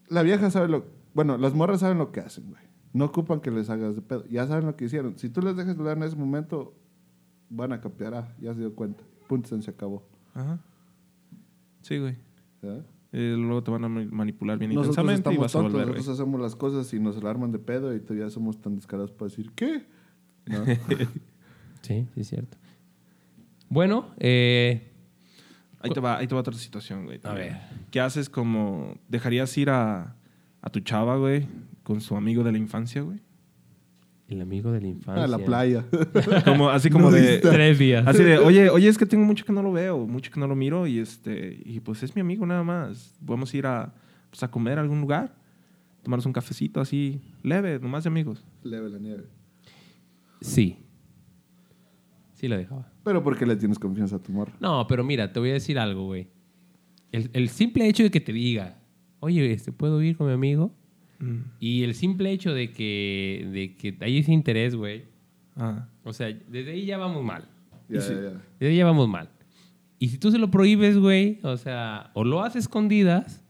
la 0.09 0.23
vieja 0.23 0.49
sabe 0.51 0.67
lo... 0.67 0.85
Bueno, 1.13 1.37
las 1.37 1.53
morras 1.53 1.79
saben 1.81 1.97
lo 1.97 2.11
que 2.11 2.19
hacen, 2.21 2.45
güey. 2.49 2.61
No 2.93 3.05
ocupan 3.05 3.39
que 3.39 3.51
les 3.51 3.69
hagas 3.69 3.95
de 3.95 4.01
pedo. 4.01 4.25
Ya 4.29 4.47
saben 4.47 4.65
lo 4.65 4.75
que 4.75 4.85
hicieron. 4.85 5.17
Si 5.17 5.29
tú 5.29 5.41
les 5.41 5.55
dejas 5.55 5.77
de 5.77 5.83
dar 5.83 5.97
en 5.97 6.03
ese 6.03 6.15
momento, 6.15 6.73
van 7.49 7.71
a 7.73 7.81
capear. 7.81 8.13
Ah, 8.15 8.35
ya 8.41 8.53
se 8.53 8.59
dio 8.61 8.73
cuenta. 8.73 9.03
Punto, 9.27 9.61
se 9.61 9.69
acabó. 9.71 10.03
Ajá. 10.33 10.59
Sí, 11.81 11.97
güey. 11.99 12.15
Eh, 13.11 13.35
luego 13.37 13.63
te 13.63 13.71
van 13.71 13.83
a 13.85 13.89
ma- 13.89 14.05
manipular 14.11 14.57
bien 14.59 14.71
Nosotros 14.73 14.97
intensamente 14.97 15.33
y 15.33 15.37
vas 15.37 15.55
a 15.55 15.59
tontos. 15.59 15.73
volver, 15.73 15.87
Nosotros 15.87 16.05
güey. 16.05 16.15
hacemos 16.15 16.41
las 16.41 16.55
cosas 16.55 16.93
y 16.93 16.99
nos 16.99 17.17
alarman 17.17 17.51
de 17.51 17.59
pedo 17.59 17.95
y 17.95 17.99
todavía 17.99 18.29
somos 18.29 18.59
tan 18.61 18.75
descarados 18.75 19.11
para 19.11 19.29
decir, 19.29 19.51
¿qué? 19.55 19.85
No. 20.49 20.65
Sí, 21.81 22.05
sí, 22.13 22.21
es 22.21 22.27
cierto. 22.27 22.57
Bueno, 23.69 24.13
eh, 24.19 24.89
Ahí 25.81 25.91
te 25.91 25.99
va, 26.01 26.17
ahí 26.17 26.27
te 26.27 26.35
va 26.35 26.41
otra 26.41 26.53
situación, 26.53 27.05
güey. 27.05 27.19
A 27.23 27.33
ver. 27.33 27.57
¿Qué 27.89 28.01
haces 28.01 28.29
como... 28.29 28.97
¿Dejarías 29.07 29.57
ir 29.57 29.69
a, 29.69 30.15
a 30.61 30.69
tu 30.69 30.81
chava, 30.81 31.15
güey, 31.15 31.47
con 31.83 32.01
su 32.01 32.17
amigo 32.17 32.43
de 32.43 32.51
la 32.51 32.57
infancia, 32.57 33.01
güey? 33.01 33.21
el 34.27 34.41
amigo 34.41 34.71
de 34.71 34.79
la 34.79 34.87
infancia. 34.87 35.23
a 35.23 35.27
la 35.27 35.39
playa. 35.39 35.85
Como, 36.45 36.69
así 36.69 36.91
como 36.91 37.09
de... 37.09 37.21
Nudista. 37.21 37.49
Tres 37.49 37.79
días. 37.79 38.05
Así 38.05 38.23
de, 38.23 38.37
oye, 38.37 38.69
oye, 38.69 38.87
es 38.87 38.95
que 38.95 39.07
tengo 39.07 39.25
mucho 39.25 39.43
que 39.43 39.51
no 39.51 39.63
lo 39.63 39.71
veo, 39.71 40.05
mucho 40.05 40.29
que 40.31 40.39
no 40.39 40.45
lo 40.45 40.55
miro 40.55 40.85
y 40.85 40.99
este, 40.99 41.59
y 41.65 41.79
pues 41.79 42.03
es 42.03 42.15
mi 42.15 42.21
amigo 42.21 42.45
nada 42.45 42.63
más. 42.63 43.15
Vamos 43.19 43.51
a 43.51 43.57
ir 43.57 43.65
a, 43.65 43.91
pues, 44.29 44.43
a 44.43 44.51
comer 44.51 44.77
a 44.77 44.81
algún 44.81 45.01
lugar, 45.01 45.33
tomarnos 46.03 46.27
un 46.27 46.33
cafecito 46.33 46.79
así, 46.79 47.19
leve, 47.41 47.79
nomás 47.79 48.03
de 48.03 48.09
amigos. 48.09 48.45
Leve 48.61 48.89
la 48.89 48.99
nieve. 48.99 49.23
Sí. 50.41 50.77
Sí 52.33 52.47
lo 52.47 52.57
dejaba. 52.57 52.91
Pero 53.03 53.23
porque 53.23 53.45
le 53.45 53.55
tienes 53.55 53.77
confianza 53.79 54.15
a 54.17 54.19
tu 54.19 54.31
morra. 54.31 54.53
No, 54.59 54.85
pero 54.87 55.03
mira, 55.03 55.31
te 55.33 55.39
voy 55.39 55.49
a 55.49 55.53
decir 55.53 55.77
algo, 55.77 56.05
güey. 56.05 56.27
El, 57.11 57.29
el 57.33 57.49
simple 57.49 57.87
hecho 57.87 58.03
de 58.03 58.11
que 58.11 58.21
te 58.21 58.31
diga, 58.31 58.77
oye, 59.19 59.51
este, 59.51 59.71
¿puedo 59.71 60.01
ir 60.01 60.15
con 60.15 60.27
mi 60.27 60.33
amigo? 60.33 60.73
Mm. 61.19 61.37
Y 61.59 61.83
el 61.83 61.95
simple 61.95 62.31
hecho 62.31 62.53
de 62.53 62.71
que, 62.71 63.49
de 63.51 63.75
que 63.75 63.97
hay 64.05 64.19
ese 64.19 64.31
interés, 64.31 64.75
güey. 64.75 65.03
Ah, 65.55 65.89
O 66.03 66.13
sea, 66.13 66.27
desde 66.27 66.71
ahí 66.71 66.85
ya 66.85 66.97
vamos 66.97 67.23
mal. 67.25 67.45
Ya, 67.89 67.99
si- 68.01 68.13
ya, 68.13 68.21
ya. 68.21 68.29
Desde 68.59 68.71
ahí 68.71 68.77
ya 68.77 68.85
vamos 68.85 69.09
mal. 69.09 69.29
Y 69.97 70.07
si 70.09 70.17
tú 70.17 70.31
se 70.31 70.37
lo 70.37 70.49
prohíbes, 70.49 70.97
güey, 70.97 71.39
o 71.43 71.57
sea, 71.57 72.11
o 72.13 72.23
lo 72.23 72.41
haces 72.41 72.63
escondidas, 72.63 73.43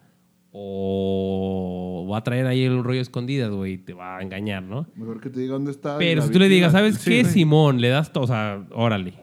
o 0.51 2.07
va 2.11 2.17
a 2.17 2.23
traer 2.23 2.45
ahí 2.47 2.63
el 2.63 2.83
rollo 2.83 3.01
escondidas, 3.01 3.51
güey, 3.51 3.73
y 3.73 3.77
te 3.77 3.93
va 3.93 4.17
a 4.17 4.21
engañar, 4.21 4.63
¿no? 4.63 4.87
Mejor 4.95 5.21
que 5.21 5.29
te 5.29 5.39
diga 5.39 5.53
dónde 5.53 5.71
está. 5.71 5.97
Pero 5.97 6.21
si 6.21 6.31
tú 6.31 6.39
le 6.39 6.49
digas. 6.49 6.71
¿sabes 6.71 6.95
Sí, 6.97 7.09
qué, 7.11 7.21
güey. 7.21 7.33
Simón? 7.33 7.81
Le 7.81 7.89
das 7.89 8.11
todo, 8.13 8.23
o 8.23 8.27
sea, 8.27 8.65
órale. 8.71 9.13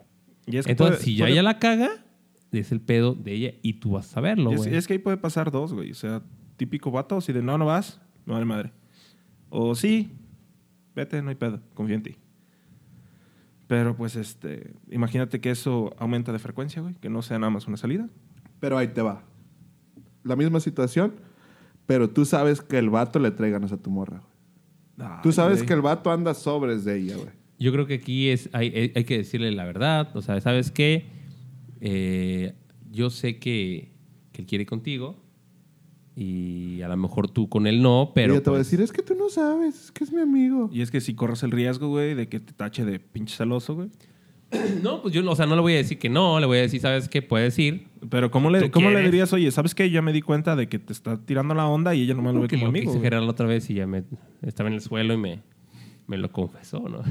y 0.46 0.56
es 0.58 0.66
que 0.66 0.72
Entonces, 0.72 0.96
puede- 0.98 1.04
si 1.04 1.16
ya 1.16 1.24
puede- 1.24 1.32
ella 1.32 1.42
la 1.42 1.58
caga, 1.58 1.90
es 2.52 2.72
el 2.72 2.80
pedo 2.80 3.14
de 3.14 3.32
ella 3.34 3.52
y 3.62 3.74
tú 3.74 3.90
vas 3.92 4.06
a 4.06 4.14
saberlo, 4.14 4.50
y 4.50 4.54
es, 4.54 4.58
güey. 4.60 4.74
es 4.76 4.86
que 4.86 4.94
ahí 4.94 4.98
puede 4.98 5.16
pasar 5.18 5.50
dos, 5.50 5.74
güey. 5.74 5.90
O 5.90 5.94
sea, 5.94 6.22
típico 6.56 6.90
vato, 6.90 7.20
si 7.20 7.32
de 7.32 7.42
no, 7.42 7.58
no 7.58 7.66
vas, 7.66 8.00
no 8.24 8.34
vale 8.34 8.46
madre. 8.46 8.72
O 9.50 9.74
sí, 9.74 10.10
vete, 10.94 11.20
no 11.22 11.28
hay 11.30 11.34
pedo, 11.34 11.60
confía 11.74 11.96
en 11.96 12.02
ti. 12.02 12.16
Pero 13.66 13.96
pues, 13.96 14.14
este, 14.16 14.74
imagínate 14.90 15.40
que 15.40 15.50
eso 15.50 15.92
aumenta 15.98 16.32
de 16.32 16.38
frecuencia, 16.38 16.80
güey, 16.80 16.94
que 16.94 17.10
no 17.10 17.20
sea 17.22 17.38
nada 17.38 17.50
más 17.50 17.66
una 17.66 17.76
salida. 17.76 18.08
Pero 18.60 18.78
ahí 18.78 18.88
te 18.88 19.02
va. 19.02 19.24
La 20.26 20.36
misma 20.36 20.60
situación, 20.60 21.14
pero 21.86 22.10
tú 22.10 22.24
sabes 22.24 22.60
que 22.60 22.78
el 22.78 22.90
vato 22.90 23.18
le 23.18 23.30
trae 23.30 23.50
ganas 23.50 23.72
a 23.72 23.76
tu 23.76 23.90
morra. 23.90 24.22
güey. 24.96 25.08
Tú 25.22 25.28
Ay, 25.28 25.32
sabes 25.34 25.58
güey. 25.58 25.66
que 25.68 25.74
el 25.74 25.82
vato 25.82 26.10
anda 26.10 26.34
sobres 26.34 26.84
de 26.84 26.98
ella, 26.98 27.16
güey. 27.16 27.28
Yo 27.58 27.72
creo 27.72 27.86
que 27.86 27.94
aquí 27.94 28.28
es, 28.28 28.50
hay, 28.52 28.92
hay- 28.94 29.04
que 29.04 29.18
decirle 29.18 29.50
la 29.52 29.64
verdad. 29.64 30.14
O 30.16 30.20
sea, 30.22 30.40
¿sabes 30.40 30.70
qué? 30.70 31.06
Eh, 31.80 32.54
yo 32.90 33.08
sé 33.10 33.38
que, 33.38 33.92
que 34.32 34.42
él 34.42 34.46
quiere 34.48 34.62
ir 34.62 34.68
contigo 34.68 35.16
y 36.14 36.80
a 36.82 36.88
lo 36.88 36.96
mejor 36.96 37.28
tú 37.30 37.48
con 37.48 37.66
él 37.66 37.82
no, 37.82 38.12
pero... 38.14 38.32
ella 38.34 38.42
te 38.42 38.50
va 38.50 38.56
a 38.56 38.60
pues, 38.60 38.70
decir, 38.70 38.82
es 38.82 38.90
que 38.92 39.02
tú 39.02 39.14
no 39.14 39.28
sabes, 39.28 39.84
es 39.84 39.92
que 39.92 40.02
es 40.04 40.12
mi 40.12 40.20
amigo. 40.22 40.70
Y 40.72 40.80
es 40.80 40.90
que 40.90 41.00
si 41.02 41.14
corres 41.14 41.42
el 41.42 41.50
riesgo, 41.50 41.88
güey, 41.88 42.14
de 42.14 42.28
que 42.28 42.40
te 42.40 42.52
tache 42.54 42.84
de 42.86 42.98
pinche 42.98 43.36
celoso, 43.36 43.74
güey. 43.74 43.90
No, 44.82 45.02
pues 45.02 45.14
yo 45.14 45.22
no, 45.22 45.32
o 45.32 45.36
sea, 45.36 45.46
no 45.46 45.56
le 45.56 45.60
voy 45.60 45.74
a 45.74 45.76
decir 45.76 45.98
que 45.98 46.08
no, 46.08 46.38
le 46.40 46.46
voy 46.46 46.58
a 46.58 46.62
decir, 46.62 46.80
¿sabes 46.80 47.08
qué? 47.08 47.22
Puedes 47.22 47.58
ir. 47.58 47.88
Pero 48.08 48.30
¿cómo 48.30 48.50
le, 48.50 48.60
¿Tú 48.60 48.70
¿cómo 48.70 48.90
le 48.90 49.02
dirías, 49.02 49.32
oye, 49.32 49.50
¿sabes 49.50 49.74
qué? 49.74 49.90
Ya 49.90 50.02
me 50.02 50.12
di 50.12 50.22
cuenta 50.22 50.54
de 50.56 50.68
que 50.68 50.78
te 50.78 50.92
está 50.92 51.18
tirando 51.24 51.54
la 51.54 51.66
onda 51.66 51.94
y 51.94 52.02
ella 52.02 52.14
nomás 52.14 52.34
lo 52.34 52.42
ve 52.42 52.48
como 52.48 52.66
amigo. 52.66 52.92
quise. 52.92 53.02
Gerardo 53.02 53.28
otra 53.28 53.46
vez 53.46 53.68
y 53.70 53.74
ya 53.74 53.86
me 53.86 54.04
estaba 54.42 54.68
en 54.68 54.74
el 54.74 54.80
suelo 54.80 55.14
y 55.14 55.16
me, 55.16 55.42
me 56.06 56.16
lo 56.18 56.30
confesó, 56.30 56.88
¿no? 56.88 57.02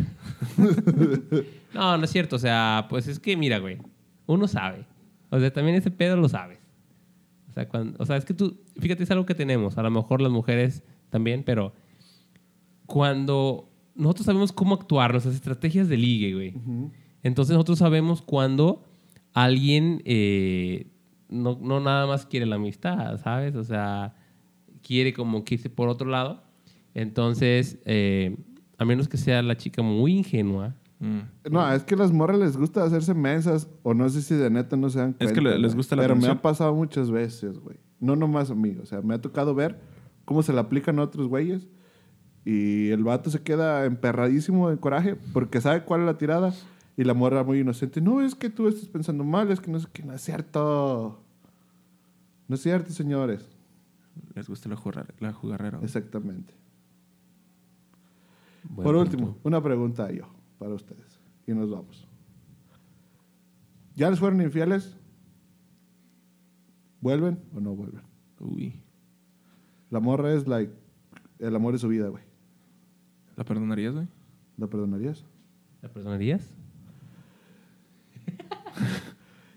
no, 1.74 1.98
no 1.98 2.04
es 2.04 2.10
cierto. 2.10 2.38
O 2.38 2.40
sea, 2.40 2.88
pues 2.90 3.08
es 3.08 3.20
que, 3.20 3.36
mira, 3.36 3.60
güey, 3.60 3.78
uno 4.26 4.48
sabe. 4.48 4.86
O 5.30 5.40
sea, 5.40 5.52
también 5.52 5.76
ese 5.76 5.92
pedo 5.92 6.16
lo 6.16 6.30
sabes. 6.30 6.60
O 7.50 7.54
sea, 7.54 7.68
cuando, 7.68 7.98
o 8.02 8.06
sea, 8.06 8.18
es 8.18 8.26
que 8.26 8.34
tú, 8.34 8.58
fíjate, 8.80 9.04
es 9.04 9.12
algo 9.12 9.26
que 9.26 9.36
tenemos. 9.36 9.78
A 9.78 9.84
lo 9.84 9.92
mejor 9.92 10.22
las 10.22 10.32
mujeres 10.32 10.84
también, 11.10 11.44
pero 11.44 11.74
cuando 12.86 13.70
nosotros 13.96 14.26
sabemos 14.26 14.52
cómo 14.52 14.76
actuar, 14.76 15.12
nuestras 15.12 15.36
estrategias 15.36 15.88
de 15.90 15.98
ligue, 15.98 16.34
güey. 16.34 16.54
Entonces 17.26 17.54
nosotros 17.54 17.80
sabemos 17.80 18.22
cuando 18.22 18.84
alguien 19.34 20.02
eh, 20.06 20.92
no, 21.28 21.58
no 21.60 21.80
nada 21.80 22.06
más 22.06 22.26
quiere 22.28 22.46
la 22.46 22.56
amistad, 22.58 23.20
¿sabes? 23.22 23.56
O 23.56 23.64
sea, 23.64 24.14
quiere 24.84 25.12
como 25.12 25.44
que 25.44 25.56
irse 25.56 25.70
por 25.70 25.90
otro 25.90 26.08
lado. 26.08 26.44
Entonces, 26.94 27.80
eh, 27.86 28.38
a 28.78 28.86
menos 28.86 29.08
que 29.10 29.18
sea 29.18 29.42
la 29.42 29.58
chica 29.58 29.82
muy 29.82 30.18
ingenua, 30.20 30.76
Mm. 30.98 31.52
No, 31.52 31.74
es 31.74 31.84
que 31.84 31.94
a 31.94 31.98
las 31.98 32.14
morras 32.14 32.40
les 32.40 32.56
gusta 32.56 32.82
hacerse 32.86 33.14
mensas 33.14 33.68
o 33.84 33.94
no 33.94 34.08
sé 34.08 34.22
si 34.22 34.34
de 34.34 34.50
neta 34.50 34.78
no 34.78 34.90
se 34.90 35.00
dan 35.00 35.12
cuenta. 35.12 35.26
Es 35.26 35.34
que 35.34 35.42
le- 35.42 35.60
les 35.60 35.76
gusta 35.76 35.94
la 35.98 36.04
Pero 36.04 36.16
me 36.16 36.26
ha 36.30 36.42
pasado 36.42 36.74
muchas 36.74 37.12
veces, 37.12 37.60
güey. 37.60 37.76
No 38.00 38.16
nomás 38.16 38.50
a 38.50 38.56
mí. 38.56 38.78
O 38.82 38.86
sea, 38.86 39.02
me 39.02 39.14
ha 39.14 39.20
tocado 39.22 39.54
ver 39.54 39.78
cómo 40.24 40.42
se 40.42 40.54
le 40.54 40.60
aplican 40.62 40.98
a 41.00 41.04
otros 41.04 41.28
güeyes 41.28 41.68
y 42.46 42.92
el 42.92 43.04
vato 43.04 43.30
se 43.30 43.42
queda 43.44 43.84
emperradísimo 43.84 44.70
de 44.70 44.78
coraje 44.78 45.18
porque 45.34 45.60
sabe 45.60 45.84
cuál 45.84 46.00
es 46.02 46.06
la 46.06 46.18
tirada 46.18 46.54
y 46.98 47.04
la 47.04 47.14
morra 47.14 47.44
muy 47.44 47.60
inocente. 47.60 48.02
No, 48.02 48.22
es 48.22 48.36
que 48.36 48.50
tú 48.50 48.68
estás 48.68 48.88
pensando 48.88 49.24
mal, 49.24 49.52
es 49.52 49.60
que 49.60 49.70
no 49.72 49.78
es 49.78 49.88
que 49.88 50.04
no 50.04 50.14
es 50.14 50.22
cierto. 50.22 51.22
No 52.48 52.56
es 52.56 52.62
cierto, 52.62 52.92
señores. 52.92 53.50
Les 54.34 54.48
gusta 54.48 54.70
la, 54.70 54.76
jugar, 54.76 55.14
la 55.20 55.34
jugarrera. 55.34 55.80
Exactamente. 55.82 56.54
Buen 58.64 58.84
Por 58.86 58.96
punto. 58.96 59.00
último, 59.02 59.38
una 59.44 59.62
pregunta 59.62 60.12
yo 60.12 60.26
para 60.58 60.74
ustedes. 60.74 61.20
Y 61.48 61.54
nos 61.54 61.70
vamos. 61.70 62.08
¿Ya 63.96 64.10
les 64.10 64.20
fueron 64.20 64.42
infieles? 64.42 64.96
¿Vuelven 67.02 67.40
o 67.54 67.60
no 67.60 67.76
vuelven? 67.76 68.02
Uy, 68.40 68.82
La 69.90 70.00
morra 70.00 70.34
es 70.34 70.48
like 70.48 70.74
el 71.40 71.56
amor 71.56 71.74
de 71.74 71.80
su 71.80 71.88
vida, 71.88 72.08
güey. 72.10 72.24
¿la 73.36 73.44
perdonarías, 73.44 73.94
güey? 73.94 74.08
¿La 74.58 74.68
perdonarías? 74.68 75.26
¿La 75.82 75.90
perdonarías? 75.90 76.54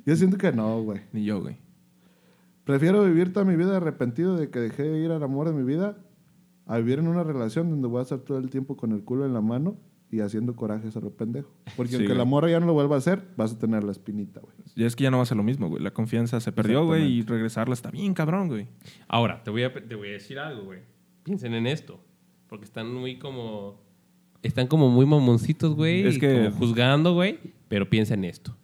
Yo 0.09 0.17
siento 0.17 0.39
que 0.39 0.51
no, 0.53 0.83
güey. 0.83 1.01
Ni 1.13 1.25
yo, 1.25 1.41
güey. 1.43 1.57
Prefiero 2.65 3.05
vivir 3.05 3.33
toda 3.33 3.45
mi 3.45 3.57
vida 3.57 3.77
arrepentido 3.77 4.37
de 4.37 4.51
que 4.51 4.59
dejé 4.59 4.83
de 4.85 4.99
ir 5.01 5.11
al 5.11 5.23
amor 5.23 5.47
de 5.49 5.55
mi 5.55 5.63
vida 5.65 5.99
a 6.67 6.79
vivir 6.79 6.99
en 6.99 7.09
una 7.09 7.23
relación 7.25 7.71
donde 7.71 7.89
voy 7.89 8.01
a 8.01 8.03
estar 8.03 8.19
todo 8.21 8.39
el 8.39 8.51
tiempo 8.51 8.77
con 8.77 8.93
el 8.93 9.03
culo 9.05 9.25
en 9.27 9.33
la 9.35 9.41
mano 9.41 9.77
y 10.11 10.21
haciendo 10.21 10.57
corajes 10.57 10.97
a 10.97 11.01
lo 11.01 11.11
pendejo. 11.11 11.51
Porque 11.77 11.91
Sí, 11.93 11.97
aunque 11.97 12.15
la 12.15 12.23
güey. 12.23 12.31
morra 12.31 12.51
ya 12.51 12.59
no 12.61 12.67
lo 12.67 12.73
vuelva 12.73 12.95
a 12.95 12.99
hacer, 12.99 13.23
vas 13.37 13.53
a 13.53 13.59
tener 13.59 13.85
la 13.85 13.93
espinita, 13.93 14.41
güey. 14.41 14.55
Y 14.75 14.85
es 14.85 14.97
que 14.97 15.05
ya 15.05 15.11
no 15.11 15.19
va 15.19 15.25
a 15.25 15.27
ser 15.27 15.37
lo 15.37 15.43
mismo, 15.43 15.69
güey. 15.69 15.83
La 15.83 15.93
confianza 15.93 16.41
se 16.41 16.53
perdió, 16.53 16.87
güey, 16.87 17.05
y 17.05 17.23
regresarla 17.23 17.75
está 17.75 17.91
bien 17.91 18.15
cabrón, 18.15 18.49
güey. 18.49 18.67
Ahora, 19.09 19.43
te 19.45 19.51
voy 19.51 19.63
a, 19.65 19.73
te 19.73 19.95
voy 19.95 20.09
a 20.09 20.13
decir 20.13 20.39
algo, 20.39 20.65
güey. 20.65 20.81
Piensen 21.25 21.53
en 21.55 21.67
esto. 21.67 22.01
Porque 22.49 22.65
están 22.65 22.95
muy 22.95 23.19
como... 23.19 23.83
Están 24.43 24.69
como 24.69 24.89
muy 24.89 25.05
mamoncitos, 25.05 25.75
güey. 25.75 26.07
Es 26.07 26.19
que- 26.19 26.33
como 26.45 26.51
juzgando, 26.53 27.13
güey. 27.15 27.39
Pero 27.69 27.91
piensa 27.91 28.15
en 28.15 28.25
esto. 28.25 28.57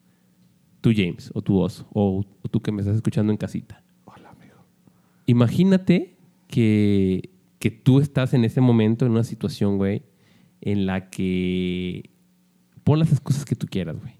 Tú, 0.84 0.92
James, 0.94 1.30
o 1.32 1.40
tú, 1.40 1.58
Oso, 1.60 1.88
o, 1.94 2.22
o 2.42 2.48
tú 2.50 2.60
que 2.60 2.70
me 2.70 2.82
estás 2.82 2.96
escuchando 2.96 3.32
en 3.32 3.38
casita. 3.38 3.82
Hola, 4.04 4.28
amigo. 4.28 4.66
Imagínate 5.24 6.18
que, 6.46 7.30
que 7.58 7.70
tú 7.70 8.00
estás 8.00 8.34
en 8.34 8.44
ese 8.44 8.60
momento 8.60 9.06
en 9.06 9.12
una 9.12 9.24
situación, 9.24 9.78
güey, 9.78 10.02
en 10.60 10.84
la 10.84 11.08
que 11.08 12.10
pon 12.82 12.98
las 12.98 13.10
excusas 13.12 13.46
que 13.46 13.56
tú 13.56 13.66
quieras, 13.66 13.98
güey. 13.98 14.12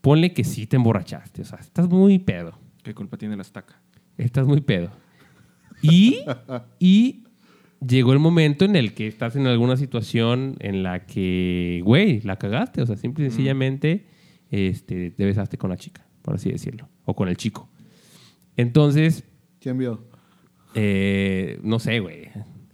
Ponle 0.00 0.34
que 0.34 0.42
sí 0.42 0.66
te 0.66 0.74
emborrachaste, 0.74 1.42
o 1.42 1.44
sea, 1.44 1.60
estás 1.60 1.88
muy 1.88 2.18
pedo. 2.18 2.58
¿Qué 2.82 2.94
culpa 2.96 3.16
tiene 3.16 3.36
la 3.36 3.42
estaca? 3.42 3.80
Estás 4.18 4.48
muy 4.48 4.60
pedo. 4.60 4.90
Y, 5.82 6.24
y 6.80 7.22
llegó 7.78 8.12
el 8.12 8.18
momento 8.18 8.64
en 8.64 8.74
el 8.74 8.94
que 8.94 9.06
estás 9.06 9.36
en 9.36 9.46
alguna 9.46 9.76
situación 9.76 10.56
en 10.58 10.82
la 10.82 11.06
que, 11.06 11.80
güey, 11.84 12.22
la 12.22 12.40
cagaste. 12.40 12.82
O 12.82 12.86
sea, 12.86 12.96
simple 12.96 13.24
y 13.24 13.28
sencillamente 13.30 14.10
este, 14.52 15.10
te 15.10 15.24
besaste 15.24 15.58
con 15.58 15.70
la 15.70 15.76
chica, 15.76 16.06
por 16.22 16.34
así 16.34 16.52
decirlo. 16.52 16.88
O 17.04 17.16
con 17.16 17.28
el 17.28 17.36
chico. 17.36 17.68
Entonces, 18.56 19.24
¿Quién 19.60 19.78
vio? 19.78 20.04
eh, 20.74 21.58
no 21.62 21.78
sé, 21.78 21.98
güey. 22.00 22.28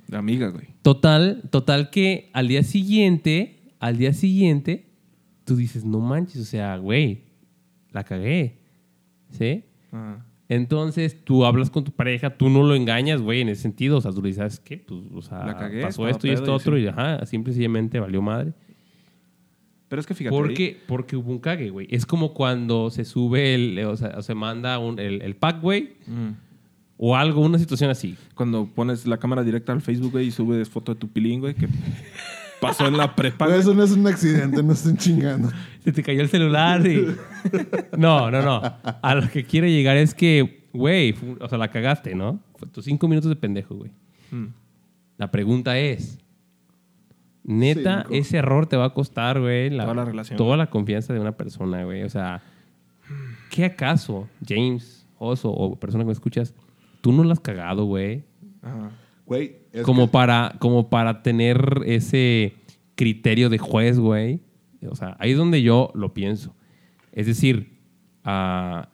La 0.09 0.19
amiga, 0.19 0.49
güey. 0.49 0.67
Total, 0.83 1.43
total 1.51 1.91
que 1.91 2.31
al 2.33 2.49
día 2.49 2.63
siguiente, 2.63 3.75
al 3.79 3.97
día 3.99 4.13
siguiente, 4.13 4.91
tú 5.45 5.57
dices, 5.57 5.85
no 5.85 6.01
manches, 6.01 6.43
o 6.43 6.45
sea, 6.45 6.77
güey, 6.79 7.25
la 7.93 8.05
cagué. 8.05 8.59
¿Sí? 9.31 9.65
Ajá. 9.93 10.25
Entonces 10.51 11.25
tú 11.25 11.45
hablas 11.45 11.69
con 11.69 11.85
tu 11.85 11.93
pareja, 11.93 12.39
tú 12.39 12.49
no 12.49 12.63
lo 12.63 12.75
engañas, 12.75 13.21
güey, 13.21 13.43
en 13.43 13.51
ese 13.51 13.63
sentido. 13.63 13.99
O 13.99 14.01
sea, 14.01 14.13
tú 14.13 14.23
le 14.23 14.29
dices, 14.29 14.39
¿sabes 14.39 14.61
qué? 14.61 14.79
Pues, 14.79 15.01
o 15.15 15.21
sea, 15.21 15.45
La 15.45 15.57
cagué, 15.57 15.83
pasó 15.83 16.09
esto 16.09 16.27
y 16.27 16.31
esto 16.31 16.45
pedo 16.45 16.53
y 16.53 16.57
otro 16.57 16.77
sí. 16.77 16.83
y 16.83 16.87
ajá, 16.87 17.27
simple 17.27 17.51
y 17.51 17.55
sencillamente 17.55 18.01
valió 18.01 18.23
madre. 18.23 18.55
Pero 19.89 20.01
es 20.01 20.07
que 20.07 20.15
fíjate. 20.15 20.37
Porque, 20.37 20.81
porque 20.87 21.17
hubo 21.17 21.31
un 21.31 21.39
cague, 21.39 21.71
güey. 21.71 21.87
Es 21.91 22.05
como 22.07 22.35
cuando 22.35 22.91
se 22.91 23.05
sube 23.05 23.55
el, 23.55 23.79
o 23.87 23.97
sea, 23.97 24.21
se 24.23 24.35
manda 24.35 24.79
un- 24.79 24.99
el, 24.99 25.23
el 25.23 25.35
pack, 25.35 25.61
güey, 25.63 25.95
mm, 26.07 26.29
o 26.99 27.17
algo, 27.17 27.41
una 27.41 27.59
situación 27.59 27.89
así. 27.91 28.17
cuando 28.35 28.67
pones 28.67 29.07
la 29.07 29.17
cámara 29.19 29.43
directa 29.45 29.73
al 29.73 29.81
Facebook, 29.81 30.13
güey, 30.13 30.27
y 30.27 30.31
subes 30.31 30.69
foto 30.69 30.93
de 30.95 31.01
tu 31.01 31.09
pilín, 31.09 31.41
güey, 31.41 31.55
que 31.55 31.69
pasó 32.61 32.87
en 32.87 32.97
la 32.97 33.15
prepa. 33.15 33.47
Pero 33.47 33.59
eso 33.59 33.73
no 33.73 33.83
es 33.85 33.93
un 33.93 34.07
accidente, 34.07 34.63
no 34.63 34.73
estén 34.73 34.97
chingando. 34.97 35.51
Se 35.85 35.93
te 35.93 36.03
cayó 36.03 36.21
el 36.21 36.29
celular 36.29 36.87
y... 36.87 37.07
No, 37.97 38.31
no, 38.31 38.43
no. 38.43 38.61
A 38.83 39.15
lo 39.15 39.29
que 39.31 39.45
quiero 39.45 39.67
llegar 39.69 39.97
es 39.97 40.13
que, 40.13 40.69
güey, 40.73 41.15
o 41.41 41.49
sea, 41.49 41.57
la 41.57 41.71
cagaste, 41.71 42.15
¿no? 42.15 42.41
Fue 42.57 42.69
tus 42.69 42.85
cinco 42.85 43.07
minutos 43.09 43.29
de 43.31 43.37
pendejo, 43.37 43.77
güey. 43.77 43.91
Mm. 44.33 44.47
La 45.17 45.31
pregunta 45.31 45.79
es, 45.79 46.19
neta, 47.49 48.03
Cinco. 48.03 48.15
ese 48.15 48.37
error 48.39 48.67
te 48.67 48.77
va 48.77 48.85
a 48.87 48.95
costar, 48.95 49.41
güey, 49.41 49.71
Toda 49.71 49.95
la 49.95 50.05
relación. 50.05 50.37
toda 50.37 50.57
la 50.57 50.69
confianza 50.71 51.13
de 51.15 51.21
una 51.21 51.33
persona, 51.33 51.83
güey. 51.85 52.03
O 52.03 52.09
sea, 52.11 52.43
¿qué 53.51 53.65
acaso, 53.65 54.29
James, 54.47 55.07
Oso 55.19 55.51
o 55.51 55.75
persona 55.77 56.05
que 56.05 56.09
me 56.09 56.13
escuchas, 56.13 56.55
tú 57.01 57.11
no 57.13 57.25
la 57.25 57.33
has 57.33 57.41
cagado, 57.41 57.85
güey? 57.87 58.23
Ajá. 58.63 58.91
Güey, 59.27 59.57
es 59.73 59.83
Como 59.83 60.07
que- 60.07 60.13
para, 60.13 60.55
como 60.59 60.89
para 60.91 61.23
tener 61.23 61.81
ese 61.87 62.55
criterio 62.95 63.51
de 63.51 63.59
juez, 63.59 63.99
güey. 63.99 64.41
O 64.89 64.95
sea, 64.95 65.17
ahí 65.19 65.33
es 65.33 65.37
donde 65.37 65.63
yo 65.63 65.91
lo 65.95 66.15
pienso. 66.15 66.55
Es 67.13 67.27
decir, 67.27 67.73
ah, 68.25 68.89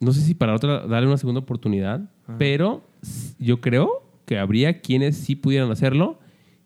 no 0.00 0.12
sé 0.12 0.20
si 0.22 0.34
para 0.34 0.54
otra 0.54 0.86
darle 0.86 1.06
una 1.06 1.16
segunda 1.18 1.40
oportunidad, 1.40 2.10
pero 2.38 2.82
yo 3.38 3.60
creo 3.60 4.02
que 4.26 4.38
habría 4.38 4.80
quienes 4.80 5.16
sí 5.16 5.34
pudieran 5.36 5.70
hacerlo 5.70 6.18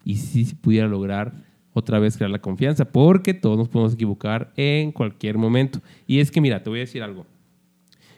y 0.04 0.16
sí, 0.16 0.44
sí 0.44 0.54
pudiera 0.54 0.86
lograr 0.86 1.34
otra 1.72 1.98
vez 1.98 2.16
crear 2.16 2.30
la 2.30 2.40
confianza, 2.40 2.84
porque 2.84 3.34
todos 3.34 3.58
nos 3.58 3.68
podemos 3.68 3.94
equivocar 3.94 4.52
en 4.56 4.92
cualquier 4.92 5.38
momento. 5.38 5.80
Y 6.06 6.20
es 6.20 6.30
que, 6.30 6.40
mira, 6.40 6.62
te 6.62 6.70
voy 6.70 6.78
a 6.78 6.82
decir 6.82 7.02
algo. 7.02 7.26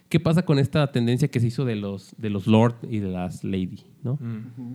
¿Qué 0.08 0.20
pasa 0.20 0.44
con 0.44 0.58
esta 0.58 0.92
tendencia 0.92 1.28
que 1.28 1.40
se 1.40 1.48
hizo 1.48 1.64
de 1.64 1.74
los, 1.74 2.14
de 2.18 2.30
los 2.30 2.46
lord 2.46 2.76
y 2.88 2.98
de 2.98 3.08
las 3.08 3.42
lady, 3.42 3.80
no? 4.02 4.18
Mm. 4.20 4.74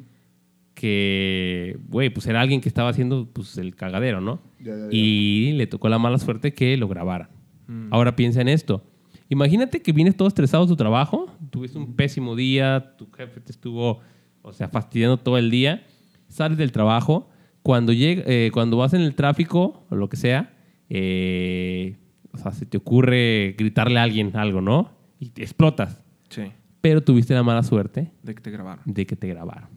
que, 0.73 1.77
güey, 1.89 2.09
pues 2.09 2.25
era 2.25 2.41
alguien 2.41 2.59
que 2.59 2.67
estaba 2.67 2.89
haciendo 2.89 3.29
pues, 3.31 3.57
el 3.57 3.75
cagadero, 3.75 4.19
¿no? 4.19 4.41
Ya, 4.59 4.75
ya, 4.75 4.77
ya. 4.77 4.87
Y 4.89 5.51
le 5.53 5.67
tocó 5.67 5.89
la 5.89 5.99
mala 5.99 6.17
suerte 6.17 6.53
que 6.53 6.75
lo 6.75 6.87
grabaran. 6.87 7.29
Mm. 7.67 7.93
Ahora 7.93 8.15
piensa 8.15 8.41
en 8.41 8.47
esto. 8.47 8.83
Imagínate 9.29 9.81
que 9.81 9.93
vienes 9.93 10.17
todo 10.17 10.27
estresado 10.27 10.65
de 10.65 10.69
tu 10.69 10.75
trabajo, 10.75 11.31
tuviste 11.51 11.77
un 11.77 11.93
pésimo 11.93 12.35
día, 12.35 12.95
tu 12.97 13.09
jefe 13.11 13.39
te 13.39 13.51
estuvo, 13.51 13.99
o 14.41 14.51
sea, 14.51 14.67
fastidiando 14.67 15.17
todo 15.17 15.37
el 15.37 15.49
día, 15.49 15.85
sales 16.31 16.57
del 16.57 16.71
trabajo, 16.71 17.29
cuando, 17.63 17.93
llega, 17.93 18.23
eh, 18.25 18.49
cuando 18.53 18.77
vas 18.77 18.93
en 18.93 19.01
el 19.01 19.15
tráfico 19.15 19.85
o 19.89 19.95
lo 19.95 20.09
que 20.09 20.17
sea, 20.17 20.53
eh, 20.89 21.97
o 22.31 22.37
sea, 22.37 22.51
se 22.51 22.65
te 22.65 22.77
ocurre 22.77 23.55
gritarle 23.57 23.99
a 23.99 24.03
alguien 24.03 24.35
algo, 24.35 24.61
¿no? 24.61 24.91
Y 25.19 25.29
te 25.29 25.43
explotas. 25.43 26.01
Sí. 26.29 26.43
Pero 26.81 27.01
tuviste 27.01 27.33
la 27.33 27.43
mala 27.43 27.61
suerte 27.61 28.11
De 28.23 28.33
que 28.33 28.41
te 28.41 28.49
grabaron. 28.51 28.83
de 28.85 29.05
que 29.05 29.15
te 29.15 29.27
grabaron. 29.27 29.69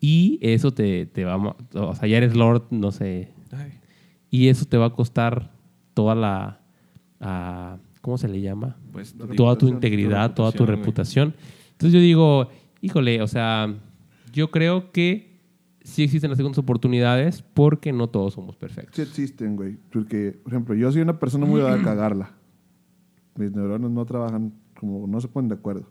Y 0.00 0.38
eso 0.42 0.72
te, 0.72 1.06
te 1.06 1.24
va 1.24 1.34
a... 1.34 1.56
O 1.80 1.94
sea, 1.94 2.08
ya 2.08 2.16
eres 2.16 2.34
Lord, 2.34 2.66
no 2.70 2.92
sé. 2.92 3.32
Ay. 3.52 3.72
Y 4.30 4.48
eso 4.48 4.64
te 4.64 4.76
va 4.76 4.86
a 4.86 4.90
costar 4.90 5.52
toda 5.94 6.14
la... 6.14 6.60
ah, 7.20 7.78
¿Cómo 8.00 8.18
se 8.18 8.28
le 8.28 8.40
llama? 8.40 8.76
Pues 8.92 9.14
Toda 9.36 9.56
tu 9.56 9.68
integridad, 9.68 10.30
tu 10.30 10.36
toda 10.36 10.52
tu 10.52 10.66
reputación. 10.66 11.34
Entonces 11.72 11.92
yo 11.92 12.00
digo, 12.00 12.48
híjole, 12.80 13.20
o 13.22 13.26
sea, 13.26 13.74
yo 14.36 14.50
creo 14.50 14.92
que 14.92 15.40
sí 15.82 16.02
existen 16.04 16.30
las 16.30 16.36
segundas 16.36 16.58
oportunidades 16.58 17.42
porque 17.42 17.92
no 17.92 18.08
todos 18.08 18.34
somos 18.34 18.54
Sí 18.56 18.60
perfectos. 18.60 18.98
existen, 18.98 19.56
güey. 19.56 19.76
Porque, 19.92 20.32
por 20.42 20.52
ejemplo, 20.52 20.74
yo 20.74 20.90
soy 20.92 21.00
una 21.02 21.18
persona 21.18 21.46
muy 21.46 21.60
dada 21.60 21.80
a 21.80 21.82
cagarla. 21.82 22.30
Mis 23.36 23.52
neuronas 23.52 23.90
no 23.90 24.04
trabajan 24.04 24.52
como, 24.78 25.06
no 25.06 25.20
se 25.20 25.28
ponen 25.28 25.48
de 25.48 25.54
acuerdo. 25.56 25.86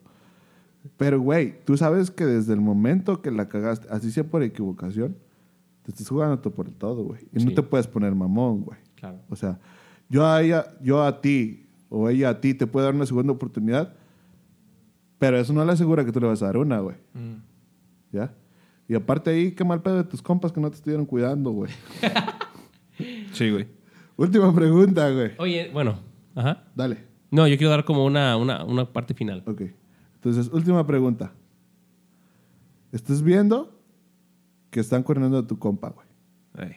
Pero, 0.97 1.19
güey, 1.19 1.63
tú 1.65 1.77
sabes 1.77 2.12
que 2.12 2.25
desde 2.25 2.53
el 2.53 2.62
momento 2.62 3.21
que 3.21 3.31
la 3.31 3.47
cagaste, 3.49 3.88
así 3.89 4.12
sea 4.12 4.23
por 4.23 4.43
equivocación, 4.43 5.17
te 5.84 5.91
estás 5.91 6.08
jugando 6.10 6.39
todo 6.39 6.53
por 6.53 6.67
el 6.67 6.73
todo, 6.75 7.03
güey. 7.03 7.21
Y 7.34 7.43
no 7.43 7.49
Sí. 7.49 7.55
te 7.55 7.63
puedes 7.63 7.88
poner 7.88 8.13
mamón, 8.13 8.62
güey. 8.62 8.77
Claro. 8.95 9.19
O 9.29 9.36
sea, 9.36 9.60
yo 10.10 10.25
a 10.25 10.41
ella, 10.43 10.65
yo 10.81 11.03
a 11.03 11.21
ti, 11.21 11.67
o 11.89 12.10
ella 12.10 12.29
a 12.29 12.41
ti, 12.41 12.53
te 12.53 12.67
puede 12.67 12.86
dar 12.86 12.95
una 12.95 13.05
segunda 13.05 13.34
oportunidad, 13.34 13.93
pero 15.17 15.38
eso 15.39 15.53
no 15.53 15.63
le 15.65 15.71
asegura 15.71 16.03
que 16.05 16.12
tú 16.12 16.19
le 16.19 16.27
vas 16.27 16.41
a 16.43 16.47
dar 16.47 16.58
una, 16.58 16.79
güey. 16.79 16.97
Mm. 17.13 17.36
¿Ya? 18.15 18.34
Y 18.88 18.95
aparte 18.95 19.30
ahí, 19.32 19.51
qué 19.51 19.63
mal 19.65 19.82
pedo 19.82 19.97
de 19.97 20.04
tus 20.06 20.21
compas 20.21 20.51
que 20.51 20.62
no 20.62 20.69
te 20.69 20.78
estuvieron 20.78 21.06
cuidando, 21.06 21.51
güey. 21.51 21.71
Sí, 23.34 23.51
güey. 23.51 23.67
Última 24.15 24.56
pregunta, 24.56 25.10
güey. 25.12 25.32
Oye, 25.38 25.69
bueno, 25.73 25.99
ajá. 26.34 26.63
Dale. 26.73 27.04
No, 27.30 27.45
yo 27.45 27.58
quiero 27.58 27.71
dar 27.71 27.84
como 27.84 28.06
una, 28.06 28.38
una, 28.38 28.63
una 28.63 28.86
parte 28.86 29.13
final. 29.13 29.43
Ok. 29.45 29.63
Entonces, 30.15 30.49
última 30.54 30.88
pregunta. 30.88 31.34
Estás 32.93 33.21
viendo 33.21 33.78
que 34.69 34.80
están 34.80 35.04
corriendo 35.04 35.38
a 35.39 35.45
tu 35.45 35.60
compa, 35.60 35.89
güey. 35.89 36.08
Ay. 36.54 36.75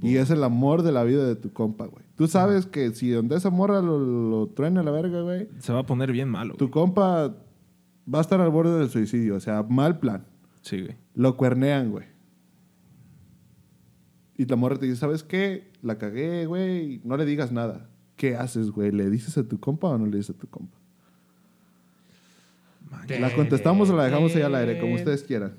Y 0.00 0.16
es 0.16 0.30
el 0.30 0.42
amor 0.42 0.82
de 0.82 0.92
la 0.92 1.04
vida 1.04 1.26
de 1.26 1.36
tu 1.36 1.52
compa, 1.52 1.84
güey. 1.84 2.04
Tú 2.16 2.26
sabes 2.26 2.64
que 2.64 2.90
si 2.94 3.10
donde 3.10 3.36
esa 3.36 3.50
morra 3.50 3.82
lo, 3.82 3.98
lo 3.98 4.46
truena 4.46 4.80
a 4.80 4.84
la 4.84 4.92
verga, 4.92 5.20
güey, 5.20 5.48
Se 5.58 5.74
va 5.74 5.80
a 5.80 5.86
poner 5.86 6.12
bien 6.12 6.30
malo. 6.30 6.54
tu 6.54 6.66
güey. 6.68 6.70
compa 6.72 7.34
va 8.12 8.18
a 8.18 8.22
estar 8.22 8.40
al 8.40 8.48
borde 8.50 8.78
del 8.78 8.88
suicidio. 8.88 9.34
O 9.36 9.40
sea, 9.40 9.62
mal 9.64 9.98
plan. 9.98 10.24
Sí, 10.62 10.80
güey. 10.80 10.96
Lo 11.14 11.36
cuernean, 11.36 11.90
güey. 11.90 12.06
Y 14.36 14.46
la 14.46 14.56
morra 14.56 14.78
te 14.78 14.86
dice, 14.86 14.96
¿sabes 14.96 15.22
qué? 15.22 15.70
La 15.82 15.98
cagué, 15.98 16.46
güey. 16.46 17.00
No 17.04 17.16
le 17.16 17.26
digas 17.26 17.52
nada. 17.52 17.90
¿Qué 18.16 18.36
haces, 18.36 18.70
güey? 18.70 18.90
¿Le 18.90 19.10
dices 19.10 19.36
a 19.38 19.46
tu 19.46 19.58
compa 19.60 19.88
o 19.88 19.98
no 19.98 20.06
le 20.06 20.16
dices 20.16 20.34
a 20.36 20.38
tu 20.38 20.46
compa? 20.46 20.76
¿La 23.08 23.34
contestamos 23.34 23.88
o 23.90 23.96
la 23.96 24.04
dejamos 24.04 24.34
ahí 24.34 24.42
al 24.42 24.54
aire? 24.54 24.78
Como 24.78 24.94
ustedes 24.94 25.22
quieran. 25.22 25.54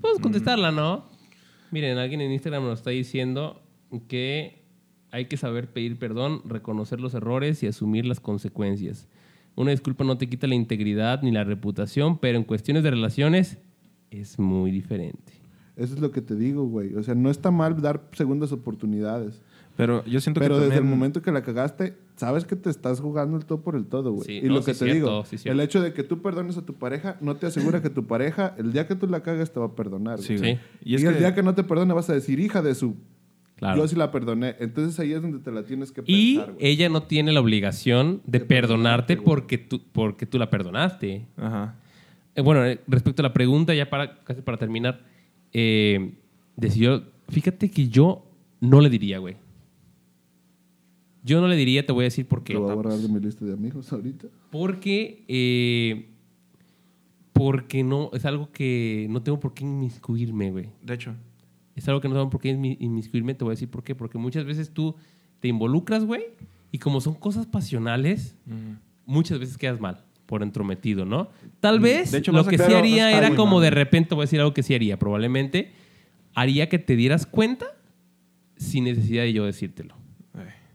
Puedes 0.00 0.20
contestarla, 0.20 0.70
¿no? 0.70 1.06
Miren, 1.70 1.98
alguien 1.98 2.20
en 2.20 2.32
Instagram 2.32 2.64
nos 2.64 2.78
está 2.78 2.90
diciendo 2.90 3.60
que 4.06 4.62
hay 5.10 5.26
que 5.26 5.36
saber 5.36 5.68
pedir 5.68 5.98
perdón, 5.98 6.42
reconocer 6.44 7.00
los 7.00 7.14
errores 7.14 7.62
y 7.62 7.66
asumir 7.66 8.06
las 8.06 8.20
consecuencias. 8.20 9.08
Una 9.56 9.72
disculpa 9.72 10.04
no 10.04 10.18
te 10.18 10.28
quita 10.28 10.46
la 10.46 10.54
integridad 10.54 11.22
ni 11.22 11.32
la 11.32 11.44
reputación, 11.44 12.18
pero 12.18 12.38
en 12.38 12.44
cuestiones 12.44 12.82
de 12.84 12.90
relaciones 12.90 13.58
es 14.10 14.38
muy 14.38 14.70
diferente. 14.70 15.32
Eso 15.76 15.94
es 15.94 16.00
lo 16.00 16.10
que 16.10 16.20
te 16.22 16.34
digo, 16.34 16.64
güey. 16.66 16.94
O 16.96 17.02
sea, 17.02 17.14
no 17.14 17.30
está 17.30 17.50
mal 17.50 17.80
dar 17.80 18.02
segundas 18.12 18.50
oportunidades. 18.52 19.40
Pero 19.76 20.04
yo 20.06 20.20
siento 20.20 20.40
Pero 20.40 20.56
que 20.56 20.64
desde 20.64 20.78
el 20.78 20.84
momento 20.84 21.22
que 21.22 21.30
la 21.30 21.42
cagaste, 21.42 21.96
sabes 22.16 22.44
que 22.44 22.56
te 22.56 22.68
estás 22.68 22.98
jugando 23.00 23.36
el 23.36 23.44
todo 23.44 23.60
por 23.60 23.76
el 23.76 23.86
todo, 23.86 24.10
güey. 24.10 24.26
Sí, 24.26 24.38
y 24.42 24.48
no, 24.48 24.54
lo 24.54 24.62
sí 24.62 24.66
que 24.66 24.72
te 24.72 24.78
cierto, 24.78 24.94
digo, 24.94 25.24
sí 25.24 25.48
el 25.48 25.60
hecho 25.60 25.80
de 25.80 25.92
que 25.92 26.02
tú 26.02 26.20
perdones 26.20 26.56
a 26.56 26.66
tu 26.66 26.74
pareja 26.74 27.16
no 27.20 27.36
te 27.36 27.46
asegura 27.46 27.80
que 27.80 27.90
tu 27.90 28.04
pareja, 28.08 28.56
el 28.58 28.72
día 28.72 28.88
que 28.88 28.96
tú 28.96 29.06
la 29.06 29.22
cagas, 29.22 29.52
te 29.52 29.60
va 29.60 29.66
a 29.66 29.76
perdonar. 29.76 30.18
Sí, 30.18 30.36
güey. 30.36 30.58
Y, 30.84 30.96
es 30.96 31.04
el 31.04 31.12
que- 31.12 31.20
día 31.20 31.32
que 31.34 31.44
no 31.44 31.54
te 31.54 31.62
perdone 31.62 31.94
vas 31.94 32.10
a 32.10 32.14
decir, 32.14 32.40
hija 32.40 32.60
de 32.60 32.74
su... 32.74 32.96
Claro. 33.54 33.80
Yo 33.82 33.88
sí 33.88 33.94
la 33.96 34.10
perdoné. 34.12 34.54
Entonces 34.60 34.98
ahí 35.00 35.12
es 35.12 35.22
donde 35.22 35.38
te 35.40 35.50
la 35.52 35.64
tienes 35.64 35.90
que 35.92 36.02
Y 36.06 36.36
pensar, 36.36 36.54
güey. 36.54 36.66
ella 36.66 36.88
no 36.88 37.04
tiene 37.04 37.32
la 37.32 37.40
obligación 37.40 38.20
de 38.26 38.38
De 38.40 38.44
perdonarte, 38.44 39.16
porque 39.16 39.58
tú, 39.58 39.80
porque 39.92 40.26
tú 40.26 40.38
la 40.38 40.48
perdonaste. 40.50 41.26
Ajá. 41.36 41.76
Eh, 42.34 42.40
bueno, 42.42 42.64
eh, 42.64 42.80
respecto 42.86 43.22
a 43.22 43.24
la 43.24 43.32
pregunta, 43.32 43.74
ya 43.74 43.88
para, 43.90 44.22
casi 44.24 44.42
para 44.42 44.58
terminar, 44.58 45.04
eh, 45.52 46.14
decidió, 46.56 47.04
fíjate 47.28 47.70
que 47.70 47.88
yo 47.88 48.24
no 48.60 48.80
le 48.80 48.90
diría, 48.90 49.18
güey. 49.18 49.36
Yo 51.24 51.40
no 51.40 51.48
le 51.48 51.56
diría, 51.56 51.84
te 51.84 51.92
voy 51.92 52.04
a 52.04 52.06
decir 52.06 52.26
por 52.26 52.44
qué. 52.44 52.54
Lo 52.54 52.62
voy 52.62 52.70
a 52.70 52.74
borrar 52.74 52.94
de 52.98 53.08
mi 53.08 53.20
lista 53.20 53.44
de 53.44 53.52
amigos 53.52 53.92
ahorita. 53.92 54.28
Porque, 54.50 55.24
eh, 55.28 56.06
porque 57.32 57.82
no, 57.84 58.10
es 58.12 58.24
algo 58.24 58.50
que 58.50 59.06
no 59.10 59.22
tengo 59.22 59.38
por 59.40 59.54
qué 59.54 59.64
inmiscuirme, 59.64 60.50
güey. 60.50 60.68
De 60.82 60.94
hecho. 60.94 61.14
Es 61.76 61.86
algo 61.88 62.00
que 62.00 62.08
no 62.08 62.14
tengo 62.14 62.30
por 62.30 62.40
qué 62.40 62.52
inmi- 62.56 62.76
inmiscuirme, 62.80 63.34
te 63.34 63.44
voy 63.44 63.52
a 63.52 63.54
decir 63.54 63.68
por 63.68 63.84
qué. 63.84 63.94
Porque 63.94 64.18
muchas 64.18 64.44
veces 64.44 64.70
tú 64.72 64.96
te 65.40 65.46
involucras, 65.48 66.04
güey, 66.04 66.22
y 66.72 66.78
como 66.78 67.00
son 67.00 67.14
cosas 67.14 67.46
pasionales, 67.46 68.34
muchas 69.06 69.38
veces 69.38 69.56
quedas 69.56 69.80
mal. 69.80 70.04
Por 70.28 70.42
entrometido, 70.42 71.06
¿no? 71.06 71.30
Tal 71.58 71.80
vez 71.80 72.12
de 72.12 72.18
hecho, 72.18 72.32
lo 72.32 72.44
que 72.44 72.58
sí 72.58 72.72
haría 72.74 73.16
era 73.16 73.34
como 73.34 73.54
mal. 73.56 73.62
de 73.62 73.70
repente, 73.70 74.14
voy 74.14 74.22
a 74.22 74.26
decir 74.26 74.38
algo 74.40 74.52
que 74.52 74.62
sí 74.62 74.74
haría, 74.74 74.98
probablemente 74.98 75.72
haría 76.34 76.68
que 76.68 76.78
te 76.78 76.96
dieras 76.96 77.24
cuenta 77.24 77.64
sin 78.56 78.84
necesidad 78.84 79.22
de 79.22 79.32
yo 79.32 79.46
decírtelo. 79.46 79.94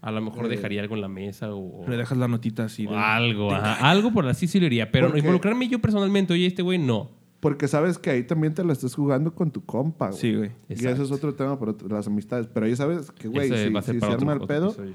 A 0.01 0.11
lo 0.11 0.19
mejor 0.21 0.47
Eh. 0.47 0.49
dejaría 0.49 0.81
algo 0.81 0.95
en 0.95 1.01
la 1.01 1.07
mesa 1.07 1.53
o, 1.55 1.85
Le 1.87 1.95
dejas 1.95 2.17
la 2.17 2.27
notita 2.27 2.65
así. 2.65 2.85
de- 2.87 2.93
algo, 2.95 3.53
ajá. 3.53 3.89
algo 3.89 4.11
por 4.11 4.27
así 4.27 4.47
sí 4.47 4.59
lo 4.59 4.65
haría, 4.65 4.91
pero 4.91 5.07
Porque- 5.07 5.19
involucrarme 5.19 5.67
yo 5.69 5.79
personalmente, 5.79 6.33
oye, 6.33 6.45
este 6.47 6.61
güey 6.61 6.77
no. 6.79 7.11
Porque 7.39 7.67
sabes 7.69 7.97
que 7.99 8.09
ahí 8.09 8.23
también 8.23 8.53
te 8.53 8.63
la 8.65 8.73
estás 8.73 8.95
jugando 8.95 9.33
con 9.35 9.51
tu 9.51 9.63
compa, 9.63 10.07
güey. 10.07 10.19
Sí, 10.19 10.33
güey. 10.35 10.49
Y 10.67 10.73
Exacto. 10.73 11.03
eso 11.03 11.03
es 11.03 11.11
otro 11.11 11.35
tema 11.35 11.57
para 11.59 11.71
otro- 11.71 11.87
las 11.87 12.07
amistades. 12.07 12.47
Pero 12.53 12.65
ahí 12.65 12.75
sabes 12.75 13.11
que, 13.11 13.27
güey, 13.29 13.45
Eso 13.45 13.55
si, 13.55 13.63
si 13.93 13.99
se 13.99 14.05
otro- 14.05 14.11
arma 14.11 14.33
el 14.33 14.41
pedo, 14.41 14.67
episodio. 14.69 14.93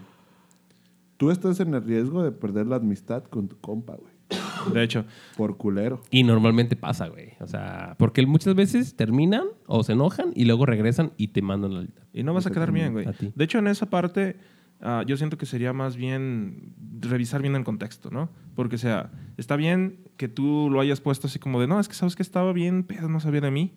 tú 1.17 1.31
estás 1.31 1.59
en 1.61 1.73
el 1.75 1.83
riesgo 1.85 2.23
de 2.23 2.31
perder 2.33 2.67
la 2.67 2.77
amistad 2.77 3.23
con 3.25 3.49
tu 3.49 3.57
compa, 3.61 3.95
güey. 3.97 4.13
De 4.73 4.83
hecho, 4.83 5.05
Por 5.37 5.57
culero. 5.57 6.03
Y 6.11 6.23
normalmente 6.23 6.77
pasa, 6.77 7.09
güey. 7.09 7.33
O 7.41 7.47
sea, 7.47 7.95
porque 7.99 8.27
muchas 8.27 8.55
veces 8.55 8.95
terminan 8.97 9.45
o 9.67 9.83
se 9.83 9.93
enojan 9.93 10.33
y 10.35 10.45
luego 10.45 10.67
regresan 10.67 11.13
y 11.17 11.29
te 11.29 11.41
mandan 11.43 11.75
la... 11.75 11.87
y 12.13 12.23
no 12.23 12.35
vas 12.35 12.47
a 12.47 12.51
quedar 12.51 12.71
bien, 12.73 12.93
güey. 12.93 13.07
A 13.09 13.13
ti. 13.13 13.33
De 13.35 13.45
hecho, 13.45 13.59
en 13.59 13.69
esa 13.69 13.87
parte, 13.87 14.37
ah, 14.83 15.03
yo 15.07 15.17
siento 15.17 15.39
que 15.39 15.47
sería 15.47 15.73
más 15.73 15.97
bien 15.97 16.75
revisar 17.01 17.41
bien 17.41 17.55
el 17.57 17.65
contexto, 17.65 18.11
¿no? 18.11 18.29
Porque, 18.55 18.77
o 18.77 18.79
sea, 18.79 19.11
está 19.39 19.57
bien 19.57 20.01
que 20.19 20.29
tú 20.29 20.69
lo 20.71 20.81
hayas 20.81 21.01
puesto 21.01 21.29
así 21.29 21.39
como 21.39 21.61
de, 21.61 21.67
no, 21.67 21.81
es 21.81 21.89
que 21.89 21.95
sabes 21.95 22.15
que 22.17 22.23
estaba 22.23 22.53
bien, 22.53 22.83
pero 22.85 23.09
no 23.09 23.21
sabía 23.21 23.41
de 23.41 23.51
mí. 23.51 23.73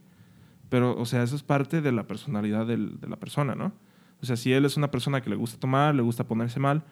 Pero, 0.70 0.98
o 0.98 1.06
sea, 1.06 1.24
eso 1.24 1.36
es 1.36 1.44
parte 1.44 1.82
de 1.82 1.92
la 1.92 2.08
personalidad 2.08 2.66
del- 2.66 3.00
de 3.00 3.08
la 3.08 3.18
persona, 3.18 3.56
¿no? 3.56 3.74
O 4.22 4.26
sea, 4.26 4.36
si 4.36 4.52
él 4.54 4.66
es 4.66 4.76
una 4.78 4.92
persona 4.92 5.22
que 5.22 5.30
le 5.30 5.36
gusta 5.36 5.60
tomar, 5.60 5.96
le 5.96 6.02
gusta 6.02 6.26
ponerse 6.28 6.60
mal, 6.60 6.84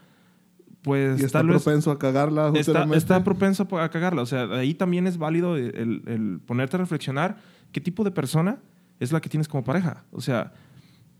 pues 0.81 1.19
Y 1.19 1.25
está 1.25 1.39
tal 1.39 1.47
vez 1.47 1.61
propenso 1.61 1.91
a 1.91 1.99
cagarla, 1.99 2.51
está, 2.55 2.83
está 2.95 3.23
propenso 3.23 3.67
a 3.77 3.89
cagarla. 3.89 4.21
O 4.21 4.25
sea, 4.25 4.43
ahí 4.51 4.73
también 4.73 5.07
es 5.07 5.17
válido 5.17 5.57
el, 5.57 6.03
el 6.05 6.39
ponerte 6.45 6.77
a 6.77 6.79
reflexionar 6.79 7.37
qué 7.71 7.81
tipo 7.81 8.03
de 8.03 8.11
persona 8.11 8.59
es 8.99 9.11
la 9.11 9.21
que 9.21 9.29
tienes 9.29 9.47
como 9.47 9.63
pareja. 9.63 10.05
O 10.11 10.21
sea, 10.21 10.53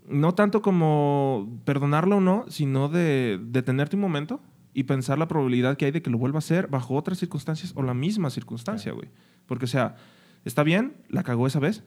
no 0.08 0.34
tanto 0.34 0.62
como 0.62 1.62
perdonarlo 1.66 2.18
o 2.18 2.22
no, 2.22 2.46
sino 2.50 2.90
de 2.90 3.40
detenerte 3.42 3.96
un 3.96 4.02
momento 4.02 4.42
y 4.74 4.84
pensar 4.84 5.18
la 5.18 5.28
probabilidad 5.28 5.78
que 5.78 5.86
hay 5.86 5.92
de 5.92 6.02
que 6.02 6.10
lo 6.10 6.18
vuelva 6.18 6.38
a 6.38 6.40
hacer 6.40 6.68
bajo 6.68 6.96
otras 6.96 7.20
circunstancias 7.20 7.74
o 7.76 7.84
la 7.84 7.94
misma 7.94 8.30
circunstancia, 8.30 8.92
güey. 8.92 9.10
Porque, 9.46 9.66
o 9.66 9.68
sea, 9.68 9.96
está 10.46 10.64
bien, 10.64 10.98
la 11.10 11.24
cagó 11.24 11.48
esa 11.48 11.60
vez, 11.60 11.84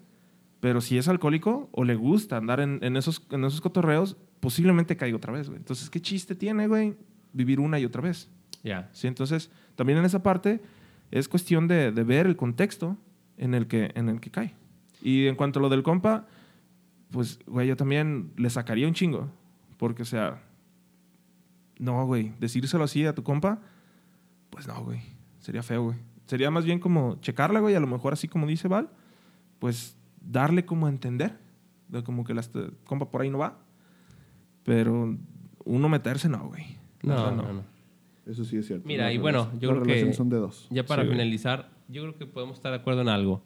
pero 0.60 0.80
si 0.80 0.98
es 0.98 1.08
alcohólico 1.08 1.68
o 1.72 1.84
le 1.84 1.94
gusta 1.94 2.36
andar 2.36 2.60
en, 2.60 2.78
en 2.82 2.96
esos, 2.96 3.26
en 3.30 3.44
esos 3.44 3.60
cotorreos, 3.60 4.16
posiblemente 4.40 4.96
caiga 4.96 5.16
otra 5.16 5.32
vez, 5.32 5.48
güey. 5.48 5.58
Entonces, 5.58 5.90
¿qué 5.90 6.00
chiste 6.00 6.34
tiene, 6.34 6.66
güey? 6.68 6.96
Vivir 7.32 7.60
una 7.60 7.78
y 7.78 7.84
otra 7.84 8.02
vez. 8.02 8.28
Ya. 8.62 8.88
¿sí? 8.92 9.06
Entonces, 9.06 9.50
también 9.74 9.98
en 9.98 10.04
esa 10.04 10.22
parte 10.22 10.60
es 11.10 11.28
cuestión 11.28 11.68
de, 11.68 11.92
de 11.92 12.04
ver 12.04 12.26
el 12.26 12.36
contexto 12.36 12.96
en 13.36 13.54
el, 13.54 13.66
que, 13.66 13.92
en 13.94 14.08
el 14.08 14.20
que 14.20 14.30
cae. 14.30 14.54
Y 15.02 15.26
en 15.26 15.34
cuanto 15.34 15.58
a 15.58 15.62
lo 15.62 15.68
del 15.68 15.82
compa, 15.82 16.26
pues, 17.10 17.38
güey, 17.46 17.68
yo 17.68 17.76
también 17.76 18.32
le 18.36 18.50
sacaría 18.50 18.86
un 18.86 18.94
chingo. 18.94 19.30
Porque, 19.76 20.02
o 20.02 20.06
sea, 20.06 20.40
no, 21.78 22.06
güey, 22.06 22.32
decírselo 22.38 22.84
así 22.84 23.04
a 23.04 23.14
tu 23.14 23.22
compa, 23.22 23.60
pues 24.50 24.68
no, 24.68 24.84
güey, 24.84 25.00
sería 25.40 25.62
feo, 25.62 25.82
güey. 25.82 25.98
Sería 26.26 26.50
más 26.50 26.64
bien 26.64 26.78
como 26.78 27.16
checarla, 27.20 27.60
güey, 27.60 27.74
a 27.74 27.80
lo 27.80 27.86
mejor 27.86 28.12
así 28.12 28.28
como 28.28 28.46
dice 28.46 28.68
Val, 28.68 28.88
pues 29.58 29.96
darle 30.20 30.64
como 30.64 30.86
a 30.86 30.88
entender, 30.88 31.36
de 31.88 32.04
como 32.04 32.24
que 32.24 32.34
la 32.34 32.42
compa 32.84 33.10
por 33.10 33.22
ahí 33.22 33.30
no 33.30 33.38
va. 33.38 33.58
Pero 34.62 35.18
uno 35.64 35.88
meterse, 35.88 36.28
no, 36.28 36.46
güey. 36.46 36.78
No, 37.02 37.30
no, 37.30 37.52
no. 37.52 37.62
Eso 38.26 38.44
sí 38.44 38.56
es 38.56 38.66
cierto. 38.66 38.86
Mira, 38.86 39.06
Las 39.06 39.14
y 39.14 39.18
bueno, 39.18 39.50
yo 39.60 39.72
las 39.72 39.82
creo 39.82 40.06
que- 40.08 40.12
son 40.14 40.28
de 40.28 40.36
dos. 40.36 40.68
Ya 40.70 40.84
para 40.86 41.02
Sí, 41.02 41.08
finalizar, 41.10 41.70
yo 41.88 42.02
creo 42.02 42.16
que 42.16 42.26
podemos 42.26 42.56
estar 42.56 42.70
de 42.72 42.78
acuerdo 42.78 43.00
en 43.02 43.08
algo. 43.08 43.42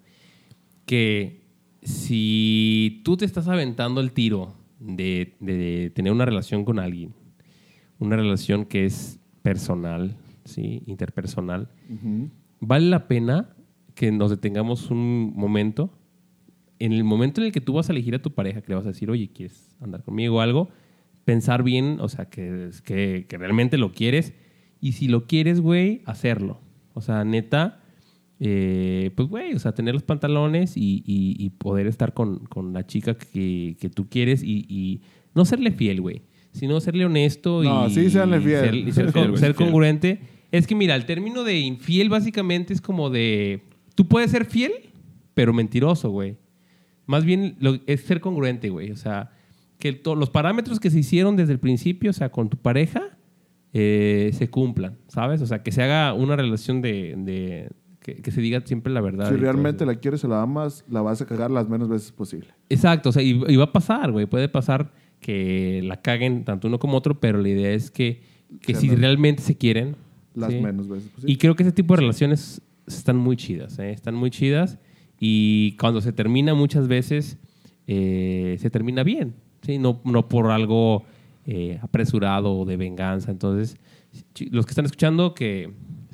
Que 0.85 1.40
si 1.83 3.01
tú 3.05 3.16
te 3.16 3.25
estás 3.25 3.49
aventando 3.49 4.01
el 4.01 4.12
tiro 4.12 4.55
de, 4.81 5.35
de 5.40 5.90
tener 5.95 6.12
una 6.12 6.25
relación 6.27 6.64
con 6.64 6.79
alguien, 6.79 7.14
una 7.99 8.16
relación 8.16 8.66
que 8.66 8.85
es 8.85 9.19
personal, 9.42 10.16
¿sí? 10.45 10.83
interpersonal, 10.87 11.71
vale 12.61 12.87
la 12.90 13.09
pena 13.09 13.57
que 13.95 14.12
nos 14.12 14.31
detengamos 14.31 14.90
un 14.90 15.33
momento. 15.35 15.90
En 16.79 16.92
el 16.92 17.05
momento 17.05 17.40
en 17.40 17.47
el 17.47 17.53
que 17.53 17.62
tú 17.62 17.73
vas 17.73 17.88
a 17.88 17.92
elegir 17.92 18.14
a 18.14 18.19
tu 18.21 18.33
pareja, 18.35 18.61
que 18.61 18.69
le 18.69 18.75
vas 18.75 18.85
a 18.85 18.90
decir, 18.90 19.11
oye, 19.11 19.31
¿quieres 19.33 19.75
andar 19.81 20.03
conmigo 20.05 20.37
o 20.37 20.40
algo? 20.40 20.69
Pensar 21.26 21.62
bien, 21.62 21.98
o 22.00 22.08
sea, 22.08 22.30
que, 22.30 22.70
que, 22.84 23.26
que 23.28 23.36
realmente 23.36 23.76
lo 23.76 23.92
quieres. 23.92 24.32
Y 24.80 24.92
si 24.92 25.08
lo 25.08 25.26
quieres, 25.26 25.60
güey, 25.60 26.00
hacerlo. 26.06 26.62
O 26.94 27.02
sea, 27.02 27.22
neta, 27.24 27.82
eh, 28.40 29.10
pues, 29.16 29.28
güey, 29.28 29.52
o 29.54 29.58
sea, 29.58 29.72
tener 29.72 29.92
los 29.94 30.02
pantalones 30.02 30.76
y, 30.76 31.02
y- 31.06 31.36
y 31.38 31.50
poder 31.50 31.86
estar 31.86 32.14
con, 32.14 32.46
con 32.46 32.72
la 32.72 32.86
chica 32.86 33.14
que, 33.18 33.76
que 33.78 33.90
tú 33.90 34.08
quieres 34.08 34.42
y, 34.42 34.64
y 34.68 35.02
no 35.34 35.44
serle 35.44 35.72
fiel, 35.72 36.00
güey, 36.00 36.22
sino 36.52 36.80
serle 36.80 37.04
honesto 37.06 37.62
No, 37.62 37.86
y, 37.86 37.90
sí, 37.90 38.08
séanle 38.10 38.40
fiel. 38.40 38.60
ser, 38.64 38.74
y 38.74 38.92
ser, 38.92 38.92
Fiel, 38.92 39.12
con- 39.12 39.28
güey, 39.32 39.40
ser 39.40 39.54
fiel. 39.54 39.66
congruente. 39.68 40.20
Es 40.52 40.66
que, 40.66 40.74
mira, 40.74 40.94
el 40.94 41.06
término 41.06 41.42
de 41.44 41.58
infiel 41.58 42.08
básicamente 42.08 42.72
es 42.72 42.80
como 42.80 43.10
de... 43.10 43.62
Tú 43.94 44.06
puedes 44.06 44.30
ser 44.30 44.44
fiel, 44.44 44.72
pero 45.34 45.52
mentiroso, 45.52 46.10
güey. 46.10 46.36
Más 47.06 47.24
bien 47.24 47.56
lo- 47.58 47.80
es 47.86 48.02
ser 48.02 48.20
congruente, 48.20 48.68
güey. 48.70 48.90
O 48.92 48.96
sea, 48.96 49.32
que 49.78 50.00
los 50.04 50.30
parámetros 50.30 50.80
que 50.80 50.90
se 50.90 50.98
hicieron 50.98 51.36
desde 51.36 51.52
el 51.52 51.58
principio, 51.58 52.10
o 52.10 52.12
sea, 52.14 52.30
con 52.30 52.48
tu 52.48 52.56
pareja, 52.56 53.18
eh, 53.72 54.30
se 54.32 54.48
cumplan, 54.48 54.96
¿sabes? 55.08 55.42
O 55.42 55.46
sea, 55.46 55.62
que 55.62 55.72
se 55.72 55.82
haga 55.82 56.12
una 56.14 56.36
relación 56.36 56.80
de... 56.82 57.14
de- 57.18 57.70
que, 58.00 58.14
que 58.22 58.30
se 58.30 58.40
diga 58.40 58.60
siempre 58.64 58.92
la 58.92 59.00
verdad. 59.00 59.28
Si 59.30 59.34
realmente 59.36 59.84
la 59.84 59.96
quieres 59.96 60.22
o 60.24 60.28
la 60.28 60.40
amas, 60.40 60.84
la 60.88 61.02
vas 61.02 61.20
a 61.22 61.26
cagar 61.26 61.50
las 61.50 61.68
menos 61.68 61.88
veces 61.88 62.12
posible. 62.12 62.46
Exacto, 62.68 63.08
o 63.08 63.12
sea, 63.12 63.20
y, 63.20 63.30
y 63.48 63.56
va 63.56 63.64
a 63.64 63.72
pasar, 63.72 64.12
güey. 64.12 64.26
Puede 64.26 64.48
pasar 64.48 64.92
que 65.18 65.80
la 65.82 66.00
caguen 66.02 66.44
tanto 66.44 66.68
uno 66.68 66.78
como 66.78 66.96
otro, 66.96 67.18
pero 67.18 67.38
la 67.42 67.48
idea 67.48 67.72
es 67.72 67.90
que, 67.90 68.22
que 68.60 68.76
si 68.76 68.86
no- 68.88 68.94
realmente 68.94 69.42
se 69.42 69.56
quieren... 69.56 69.96
Las 70.34 70.52
¿sí? 70.52 70.60
menos 70.60 70.86
veces 70.88 71.08
posible. 71.08 71.32
Y 71.32 71.36
creo 71.36 71.56
que 71.56 71.64
ese 71.64 71.72
tipo 71.72 71.94
de 71.94 72.02
relaciones 72.02 72.62
están 72.86 73.16
muy 73.16 73.36
chidas, 73.36 73.76
¿eh? 73.80 73.90
están 73.90 74.14
muy 74.14 74.30
chidas. 74.30 74.78
Y 75.18 75.72
cuando 75.72 76.00
se 76.00 76.12
termina 76.12 76.54
muchas 76.54 76.86
veces, 76.86 77.38
eh, 77.88 78.54
se 78.60 78.70
termina 78.70 79.02
bien, 79.02 79.34
¿sí? 79.66 79.79
no, 79.79 80.00
no 80.05 80.29
por 80.29 80.50
algo 80.50 81.05
eh, 81.44 81.79
apresurado 81.83 82.57
o 82.57 82.64
de 82.64 82.76
venganza. 82.76 83.31
Entonces, 83.31 83.76
los 84.50 84.64
que 84.64 84.70
están 84.70 84.85
escuchando, 84.85 85.35
que, 85.35 85.72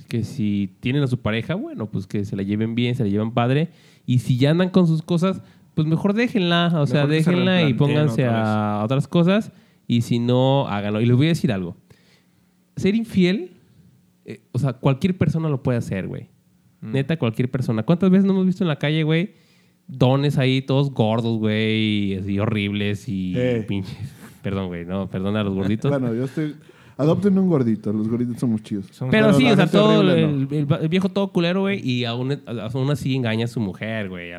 que 0.09 0.25
si 0.25 0.75
tienen 0.81 1.03
a 1.03 1.07
su 1.07 1.19
pareja, 1.19 1.55
bueno, 1.55 1.87
pues 1.87 2.07
que 2.07 2.25
se 2.25 2.37
la 2.37 2.43
lleven 2.43 2.75
bien, 2.75 2.95
se 2.95 3.05
la 3.05 3.11
llevan 3.11 3.33
padre. 3.33 3.71
Y 4.07 4.21
si 4.21 4.39
ya 4.39 4.51
andan 4.51 4.71
con 4.71 4.87
sus 4.87 5.03
cosas, 5.03 5.43
pues 5.75 5.87
mejor 5.87 6.15
déjenla, 6.15 6.73
o 6.77 6.87
sea, 6.87 7.03
se 7.03 7.09
déjenla 7.09 7.69
y 7.69 7.75
pónganse 7.75 8.25
otra 8.27 8.81
a 8.81 8.85
otras 8.85 9.07
cosas. 9.07 9.53
Y 9.87 10.03
si 10.03 10.19
no, 10.19 10.67
háganlo. 10.69 11.01
Y 11.01 11.07
les 11.07 11.17
voy 11.17 11.27
a 11.27 11.31
decir 11.31 11.53
algo. 11.53 11.77
Ser 12.77 12.95
infiel 12.95 13.53
eh, 14.25 14.41
o 14.53 14.59
sea, 14.59 14.75
cualquier 14.75 15.17
persona 15.17 15.49
lo 15.49 15.63
puede 15.63 15.79
hacer, 15.79 16.07
güey. 16.07 16.29
Mm. 16.81 16.93
Neta, 16.93 17.19
cualquier 17.19 17.51
persona. 17.51 17.83
¿Cuántas 17.83 18.11
veces 18.11 18.25
no 18.25 18.33
hemos 18.33 18.47
visto 18.47 18.65
en 18.65 18.69
la 18.69 18.77
calle, 18.77 19.03
güey? 19.03 19.35
Dones 19.99 20.39
ahí, 20.39 20.63
todos 20.63 20.91
gordos, 20.93 21.39
güey, 21.39 22.13
y 22.13 22.15
así 22.17 22.39
horribles 22.39 23.09
y 23.09 23.35
Eh. 23.37 23.65
pinches. 23.69 23.97
Perdón, 24.43 24.67
güey, 24.69 24.85
no, 24.85 25.09
perdón 25.09 25.37
a 25.37 25.45
los 25.45 25.55
gorditos. 25.55 25.89
Bueno, 25.91 26.13
yo 26.15 26.25
estoy... 26.25 26.55
Adopten 26.99 27.39
un 27.39 27.49
gordito. 27.49 27.93
Los 27.93 28.09
gorditos 28.09 28.39
son 28.39 28.51
muy 28.51 28.61
chidos. 28.61 28.87
Pero 28.99 29.11
Pero 29.11 29.33
sí, 29.35 29.47
o 29.47 29.57
sea, 29.57 29.67
todo 29.67 30.01
horrible, 30.01 30.25
el, 30.25 30.49
el- 30.71 30.83
el 30.83 30.89
viejo 30.89 31.09
todo 31.09 31.33
culero, 31.33 31.61
güey, 31.63 31.81
y 31.89 32.05
aún, 32.05 32.41
aún 32.47 32.91
así 32.91 33.15
engaña 33.17 33.45
a 33.47 33.49
su 33.49 33.61
mujer, 33.61 34.09
güey. 34.09 34.33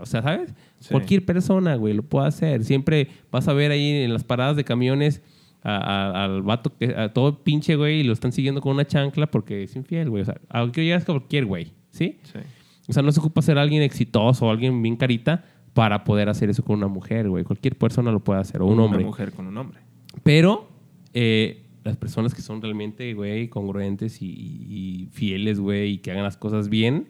O 0.00 0.06
sea, 0.06 0.22
¿sabes? 0.22 0.54
Sí. 0.80 0.88
Cualquier 0.92 1.24
persona, 1.24 1.74
güey, 1.76 1.94
lo 1.94 2.02
puede 2.02 2.28
hacer. 2.28 2.62
Siempre 2.64 3.08
vas 3.32 3.48
a 3.48 3.52
ver 3.52 3.70
ahí 3.72 4.04
en 4.04 4.12
las 4.12 4.22
paradas 4.22 4.54
de 4.56 4.64
camiones 4.64 5.22
a- 5.62 5.76
a- 5.76 6.24
al 6.24 6.42
vato, 6.42 6.72
que, 6.78 6.94
a 6.94 7.12
todo 7.12 7.42
pinche, 7.42 7.74
güey, 7.74 8.00
y 8.00 8.04
lo 8.04 8.12
están 8.12 8.32
siguiendo 8.32 8.60
con 8.60 8.74
una 8.74 8.86
chancla 8.86 9.26
porque 9.26 9.64
es 9.64 9.74
infiel, 9.74 10.08
güey. 10.10 10.22
O 10.22 10.26
sea, 10.26 10.40
a 10.50 10.70
que 10.70 10.84
llegas 10.84 11.04
cualquier, 11.04 11.46
güey, 11.46 11.72
¿sí? 11.90 12.18
Sí. 12.22 12.38
O 12.88 12.92
sea, 12.92 13.02
no 13.02 13.12
se 13.12 13.20
ocupa 13.20 13.42
ser 13.42 13.58
alguien 13.58 13.82
exitoso 13.82 14.46
o 14.46 14.50
alguien 14.50 14.80
bien 14.82 14.96
carita 14.96 15.44
para 15.74 16.04
poder 16.04 16.28
hacer 16.28 16.48
eso 16.50 16.64
con 16.64 16.76
una 16.78 16.88
mujer, 16.88 17.28
güey. 17.28 17.44
Cualquier 17.44 17.76
persona 17.76 18.10
lo 18.10 18.20
puede 18.20 18.40
hacer, 18.40 18.62
o 18.62 18.66
un 18.66 18.74
Una 18.74 18.84
hombre. 18.84 19.04
mujer 19.04 19.32
con 19.32 19.46
un 19.46 19.56
hombre. 19.58 19.80
Pero 20.22 20.68
eh, 21.12 21.64
las 21.84 21.96
personas 21.96 22.34
que 22.34 22.42
son 22.42 22.60
realmente, 22.62 23.12
güey, 23.14 23.48
congruentes 23.48 24.20
y, 24.22 24.26
y 24.30 25.08
fieles, 25.12 25.60
güey, 25.60 25.92
y 25.92 25.98
que 25.98 26.10
hagan 26.10 26.24
las 26.24 26.36
cosas 26.36 26.68
bien, 26.68 27.08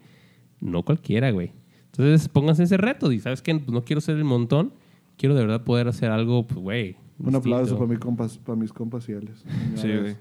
no 0.60 0.82
cualquiera, 0.84 1.30
güey. 1.30 1.52
Entonces 1.86 2.28
pónganse 2.28 2.64
ese 2.64 2.76
reto 2.76 3.10
y 3.12 3.20
sabes 3.20 3.40
que 3.42 3.54
pues, 3.54 3.70
no 3.70 3.84
quiero 3.84 4.00
ser 4.00 4.16
el 4.16 4.24
montón, 4.24 4.72
quiero 5.16 5.34
de 5.34 5.42
verdad 5.42 5.64
poder 5.64 5.88
hacer 5.88 6.10
algo, 6.10 6.46
pues, 6.46 6.60
güey. 6.60 6.96
Un 7.20 7.34
aplauso 7.34 7.76
para, 7.76 7.88
mi 7.90 7.96
compas, 7.96 8.38
para 8.38 8.56
mis 8.56 8.72
compas 8.72 9.04
fieles. 9.06 9.44
Sí, 9.76 9.88
güey. 9.88 10.14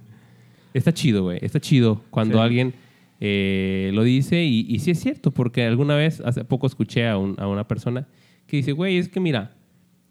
Está 0.73 0.93
chido, 0.93 1.23
güey. 1.23 1.39
Está 1.41 1.59
chido 1.59 2.01
cuando 2.09 2.35
Sí. 2.35 2.39
alguien 2.43 2.73
eh, 3.19 3.91
lo 3.93 4.03
dice 4.03 4.43
y, 4.45 4.65
y 4.69 4.79
sí 4.79 4.91
es 4.91 4.99
cierto, 4.99 5.31
porque 5.31 5.63
alguna 5.63 5.95
vez, 5.95 6.21
hace 6.21 6.43
poco 6.45 6.67
escuché 6.67 7.07
a, 7.07 7.17
un- 7.17 7.35
a 7.39 7.47
una 7.47 7.67
persona 7.67 8.07
que 8.45 8.57
dice, 8.57 8.71
güey, 8.71 8.97
es 8.97 9.09
que 9.09 9.19
mira, 9.19 9.55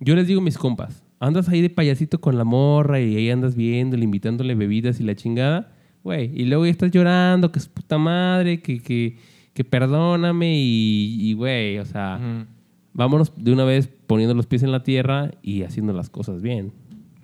yo 0.01 0.15
les 0.15 0.27
digo 0.27 0.41
a 0.41 0.45
mis 0.45 0.59
compas, 0.59 1.03
andas 1.21 1.49
ahí 1.49 1.61
de 1.63 1.71
payasito 1.71 2.21
con 2.21 2.37
la 2.37 2.45
morra 2.45 3.01
y 3.01 3.17
ahí 3.17 3.31
andas 3.31 3.55
viéndole, 3.57 4.05
invitándole 4.05 4.55
bebidas 4.55 5.01
y 5.01 5.05
la 5.05 5.15
chingada. 5.15 5.73
güey. 6.05 6.31
Y 6.35 6.45
luego 6.45 6.65
ya 6.67 6.71
estás 6.73 6.91
llorando, 6.91 7.51
que 7.53 7.59
es 7.59 7.69
puta 7.69 7.97
madre, 7.99 8.61
que, 8.61 8.81
que, 8.81 9.17
que 9.55 9.65
perdóname 9.65 10.55
y, 10.59 11.17
y, 11.31 11.33
güey, 11.33 11.79
o 11.79 11.85
sea, 11.85 12.47
vámonos 12.93 13.33
de 13.37 13.53
una 13.53 13.65
vez 13.65 13.89
poniendo 14.07 14.35
los 14.35 14.47
pies 14.47 14.63
en 14.63 14.71
la 14.73 14.83
tierra 14.83 15.31
y 15.43 15.63
haciendo 15.63 15.93
las 15.93 16.11
cosas 16.11 16.43
bien, 16.43 16.73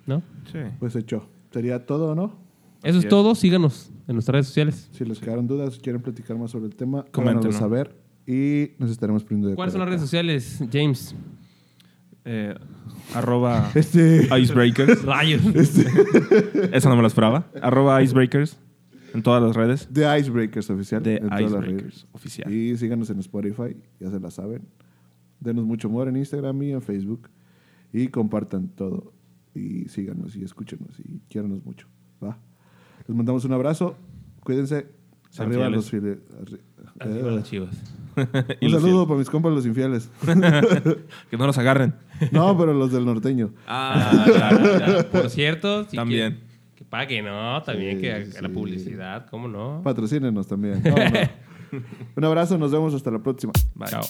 ¿no? 0.07 0.21
Sí. 0.51 0.59
Pues 0.79 0.95
hecho. 0.95 1.27
¿Sería 1.51 1.85
todo, 1.85 2.15
no? 2.15 2.33
Eso 2.83 2.99
es 2.99 3.05
es. 3.05 3.09
todo. 3.09 3.35
Síganos 3.35 3.91
en 4.07 4.15
nuestras 4.15 4.33
redes 4.33 4.47
sociales. 4.47 4.89
Si 4.91 5.05
les 5.05 5.19
quedaron 5.19 5.47
dudas, 5.47 5.79
quieren 5.79 6.01
platicar 6.01 6.37
más 6.37 6.51
sobre 6.51 6.65
el 6.67 6.75
tema, 6.75 7.05
Coméntenos. 7.11 7.55
háganoslo 7.55 7.59
saber 7.59 7.95
y 8.27 8.71
nos 8.77 8.91
estaremos 8.91 9.23
poniendo 9.23 9.49
de 9.49 9.55
¿Cuáles 9.55 9.73
son 9.73 9.79
las 9.79 9.89
redes 9.89 10.01
sociales, 10.01 10.63
James? 10.71 11.15
Eh, 12.25 12.55
arroba. 13.13 13.71
Este, 13.75 14.27
Icebreakers. 14.37 15.03
Rayos. 15.03 15.41
Esa 16.71 16.89
no 16.89 16.95
me 16.95 17.01
la 17.01 17.07
esperaba. 17.07 17.47
Arroba 17.61 18.01
Icebreakers 18.01 18.57
en 19.13 19.23
todas 19.23 19.43
las 19.43 19.55
redes. 19.55 19.89
The 19.91 20.19
Icebreakers 20.19 20.69
oficial. 20.69 21.03
De 21.03 21.17
en 21.17 21.23
todas 21.29 21.41
las 21.41 21.51
Icebreakers 21.51 21.83
redes. 21.83 22.07
oficial. 22.13 22.51
Y 22.53 22.77
síganos 22.77 23.09
en 23.09 23.19
Spotify, 23.19 23.75
ya 23.99 24.09
se 24.09 24.19
la 24.19 24.31
saben. 24.31 24.67
Denos 25.39 25.65
mucho 25.65 25.89
amor 25.89 26.07
en 26.07 26.15
Instagram 26.15 26.61
y 26.63 26.71
en 26.71 26.81
Facebook. 26.81 27.29
Y 27.91 28.07
compartan 28.07 28.69
todo. 28.69 29.13
Y 29.53 29.89
síganos 29.89 30.35
y 30.35 30.43
escúchenos 30.43 30.99
y 30.99 31.19
quiéranos 31.29 31.63
mucho. 31.65 31.87
¿va? 32.23 32.39
Les 33.07 33.15
mandamos 33.15 33.43
un 33.45 33.53
abrazo. 33.53 33.95
Cuídense. 34.41 34.87
Arriba 35.37 35.63
fieles. 35.65 35.71
los 35.71 35.89
fieles. 35.89 36.17
arri- 36.39 36.59
Arriba 36.99 37.29
Eh, 37.29 37.35
las 37.35 37.43
chivas. 37.49 37.75
Un 38.61 38.69
saludo 38.69 39.07
para 39.07 39.17
mis 39.17 39.29
compas 39.29 39.51
los 39.51 39.65
infieles. 39.65 40.09
fieles. 40.19 40.53
Que 41.31 41.37
no 41.37 41.47
los 41.47 41.57
agarren. 41.57 41.95
No, 42.31 42.55
pero 42.57 42.73
los 42.73 42.91
del 42.91 43.05
norteño. 43.05 43.51
Ah, 43.67 44.23
claro, 44.25 44.57
claro. 44.77 45.09
Por 45.09 45.29
cierto, 45.31 45.85
si 45.85 45.97
También. 45.97 46.33
quieren 46.33 46.47
Que 46.75 46.85
pague, 46.85 47.21
¿no? 47.23 47.61
También 47.63 47.95
Sí, 47.97 48.01
que 48.03 48.41
la 48.41 48.49
publicidad, 48.49 49.25
¿cómo 49.31 49.47
no? 49.47 49.81
Patrocínenos 49.83 50.47
también. 50.47 50.83
No, 50.83 50.91
no. 50.95 51.79
Un 52.15 52.23
abrazo, 52.23 52.57
nos 52.59 52.71
vemos 52.71 52.93
hasta 52.93 53.09
la 53.09 53.19
próxima. 53.23 53.53
Bye. 53.73 53.89
Chao. 53.89 54.03